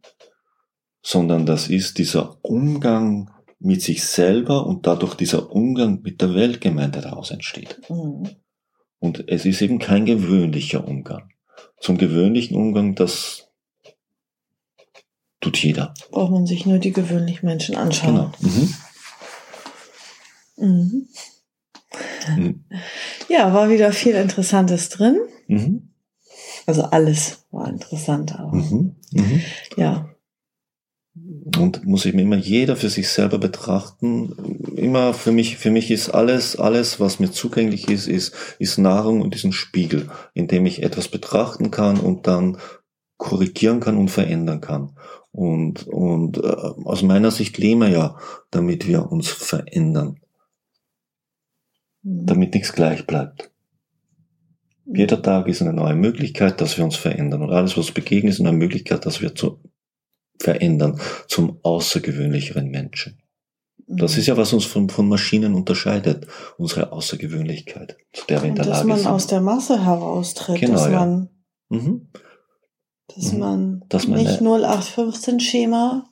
sondern 1.02 1.44
das 1.44 1.68
ist 1.68 1.98
dieser 1.98 2.36
Umgang 2.42 3.30
mit 3.58 3.82
sich 3.82 4.04
selber 4.04 4.66
und 4.66 4.86
dadurch 4.86 5.14
dieser 5.14 5.50
Umgang 5.50 6.00
mit 6.02 6.20
der 6.20 6.34
Welt 6.34 6.60
gemeint, 6.60 6.94
der 6.94 7.02
daraus 7.02 7.32
entsteht. 7.32 7.80
Mhm. 7.88 8.28
Und 9.00 9.28
es 9.28 9.44
ist 9.44 9.60
eben 9.60 9.78
kein 9.78 10.06
gewöhnlicher 10.06 10.86
Umgang. 10.86 11.30
Zum 11.80 11.98
gewöhnlichen 11.98 12.56
Umgang, 12.56 12.94
das 12.94 13.47
tut 15.40 15.58
jeder. 15.58 15.94
Braucht 16.10 16.32
man 16.32 16.46
sich 16.46 16.66
nur 16.66 16.78
die 16.78 16.92
gewöhnlichen 16.92 17.46
Menschen 17.46 17.76
anschauen. 17.76 18.32
Genau. 18.40 18.54
Mhm. 18.56 18.74
Mhm. 20.56 21.08
Mhm. 22.36 22.64
Ja, 23.28 23.52
war 23.54 23.70
wieder 23.70 23.92
viel 23.92 24.14
Interessantes 24.14 24.88
drin. 24.88 25.18
Mhm. 25.46 25.90
Also 26.66 26.82
alles 26.82 27.46
war 27.50 27.68
interessant, 27.68 28.36
mhm. 28.52 28.96
Mhm. 29.12 29.42
ja. 29.76 30.10
Und 31.58 31.84
muss 31.84 32.06
eben 32.06 32.18
immer 32.18 32.36
jeder 32.36 32.76
für 32.76 32.90
sich 32.90 33.08
selber 33.08 33.38
betrachten. 33.38 34.32
Immer 34.76 35.14
für 35.14 35.32
mich, 35.32 35.56
für 35.56 35.70
mich 35.70 35.90
ist 35.90 36.10
alles, 36.10 36.56
alles, 36.56 37.00
was 37.00 37.18
mir 37.18 37.32
zugänglich 37.32 37.88
ist, 37.88 38.06
ist, 38.06 38.34
ist 38.58 38.78
Nahrung 38.78 39.22
und 39.22 39.34
diesen 39.34 39.52
Spiegel, 39.52 40.10
in 40.34 40.46
dem 40.46 40.66
ich 40.66 40.82
etwas 40.82 41.08
betrachten 41.08 41.70
kann 41.70 41.98
und 41.98 42.26
dann 42.26 42.58
korrigieren 43.16 43.80
kann 43.80 43.96
und 43.96 44.10
verändern 44.10 44.60
kann. 44.60 44.96
Und, 45.38 45.86
und 45.86 46.38
äh, 46.38 46.40
aus 46.40 47.02
meiner 47.02 47.30
Sicht 47.30 47.58
leben 47.58 47.82
wir 47.82 47.90
ja, 47.90 48.16
damit 48.50 48.88
wir 48.88 49.12
uns 49.12 49.28
verändern. 49.28 50.18
Mhm. 52.02 52.26
Damit 52.26 52.54
nichts 52.54 52.72
gleich 52.72 53.06
bleibt. 53.06 53.52
Jeder 54.84 55.22
Tag 55.22 55.46
ist 55.46 55.62
eine 55.62 55.72
neue 55.72 55.94
Möglichkeit, 55.94 56.60
dass 56.60 56.76
wir 56.76 56.84
uns 56.84 56.96
verändern. 56.96 57.42
Und 57.42 57.52
alles, 57.52 57.76
was 57.76 57.92
begegnet, 57.92 58.34
ist 58.34 58.40
eine 58.40 58.50
Möglichkeit, 58.50 59.06
dass 59.06 59.20
wir 59.20 59.32
zu 59.36 59.60
verändern 60.40 61.00
zum 61.28 61.60
außergewöhnlicheren 61.62 62.68
Menschen. 62.68 63.22
Das 63.86 64.14
mhm. 64.14 64.18
ist 64.18 64.26
ja, 64.26 64.36
was 64.36 64.52
uns 64.52 64.64
von, 64.64 64.88
von 64.88 65.08
Maschinen 65.08 65.54
unterscheidet, 65.54 66.26
unsere 66.56 66.90
Außergewöhnlichkeit, 66.90 67.96
zu 68.12 68.26
der 68.26 68.42
wir 68.42 68.48
in 68.48 68.56
der 68.56 68.64
Lage 68.64 68.78
sind. 68.80 68.90
Dass 68.90 69.04
man 69.04 69.12
aus 69.14 69.28
der 69.28 69.40
Masse 69.40 69.84
heraustritt, 69.84 70.58
genau, 70.58 70.72
dass 70.72 70.90
man 70.90 71.28
mhm. 71.68 72.08
Dass 73.18 73.32
mhm. 73.32 73.38
man, 73.40 73.84
dass 73.88 74.06
man 74.06 74.22
nicht 74.22 74.40
0815-Schema. 74.40 76.08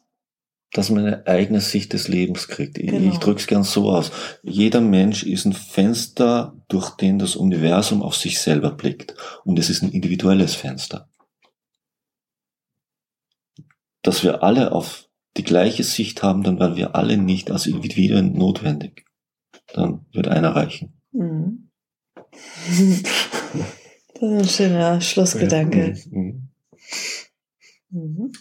Dass 0.72 0.90
man 0.90 1.06
eine 1.06 1.26
eigene 1.28 1.60
Sicht 1.60 1.92
des 1.92 2.08
Lebens 2.08 2.48
kriegt. 2.48 2.78
Ich, 2.78 2.90
genau. 2.90 3.12
ich 3.12 3.18
drücke 3.18 3.40
es 3.40 3.46
gern 3.46 3.62
so 3.62 3.90
aus. 3.90 4.10
Jeder 4.42 4.80
Mensch 4.80 5.22
ist 5.22 5.44
ein 5.44 5.52
Fenster, 5.52 6.56
durch 6.66 6.90
den 6.96 7.20
das 7.20 7.36
Universum 7.36 8.02
auf 8.02 8.16
sich 8.16 8.40
selber 8.40 8.72
blickt. 8.72 9.14
Und 9.44 9.58
es 9.58 9.70
ist 9.70 9.82
ein 9.82 9.92
individuelles 9.92 10.56
Fenster. 10.56 11.08
Dass 14.02 14.24
wir 14.24 14.42
alle 14.42 14.72
auf 14.72 15.08
die 15.36 15.44
gleiche 15.44 15.84
Sicht 15.84 16.24
haben, 16.24 16.42
dann 16.42 16.58
werden 16.58 16.76
wir 16.76 16.96
alle 16.96 17.18
nicht 17.18 17.52
als 17.52 17.66
Individuen 17.66 18.32
notwendig. 18.32 19.04
Dann 19.72 20.06
wird 20.12 20.26
einer 20.26 20.56
reichen. 20.56 21.00
Mhm. 21.12 21.70
das 22.66 22.80
ist 22.80 24.22
ein 24.22 24.48
schöner 24.48 25.00
Schlussgedanke. 25.00 25.94
Mhm. 26.10 26.20
mhm. 26.20 26.45
Mhm. 27.90 28.32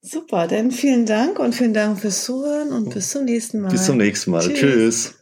Super, 0.00 0.48
dann 0.48 0.72
vielen 0.72 1.06
Dank 1.06 1.38
und 1.38 1.54
vielen 1.54 1.74
Dank 1.74 2.00
fürs 2.00 2.24
Zuhören 2.24 2.72
und 2.72 2.92
bis 2.92 3.10
zum 3.10 3.24
nächsten 3.24 3.60
Mal. 3.60 3.70
Bis 3.70 3.86
zum 3.86 3.98
nächsten 3.98 4.32
Mal. 4.32 4.40
Tschüss. 4.40 4.58
Tschüss. 4.58 5.14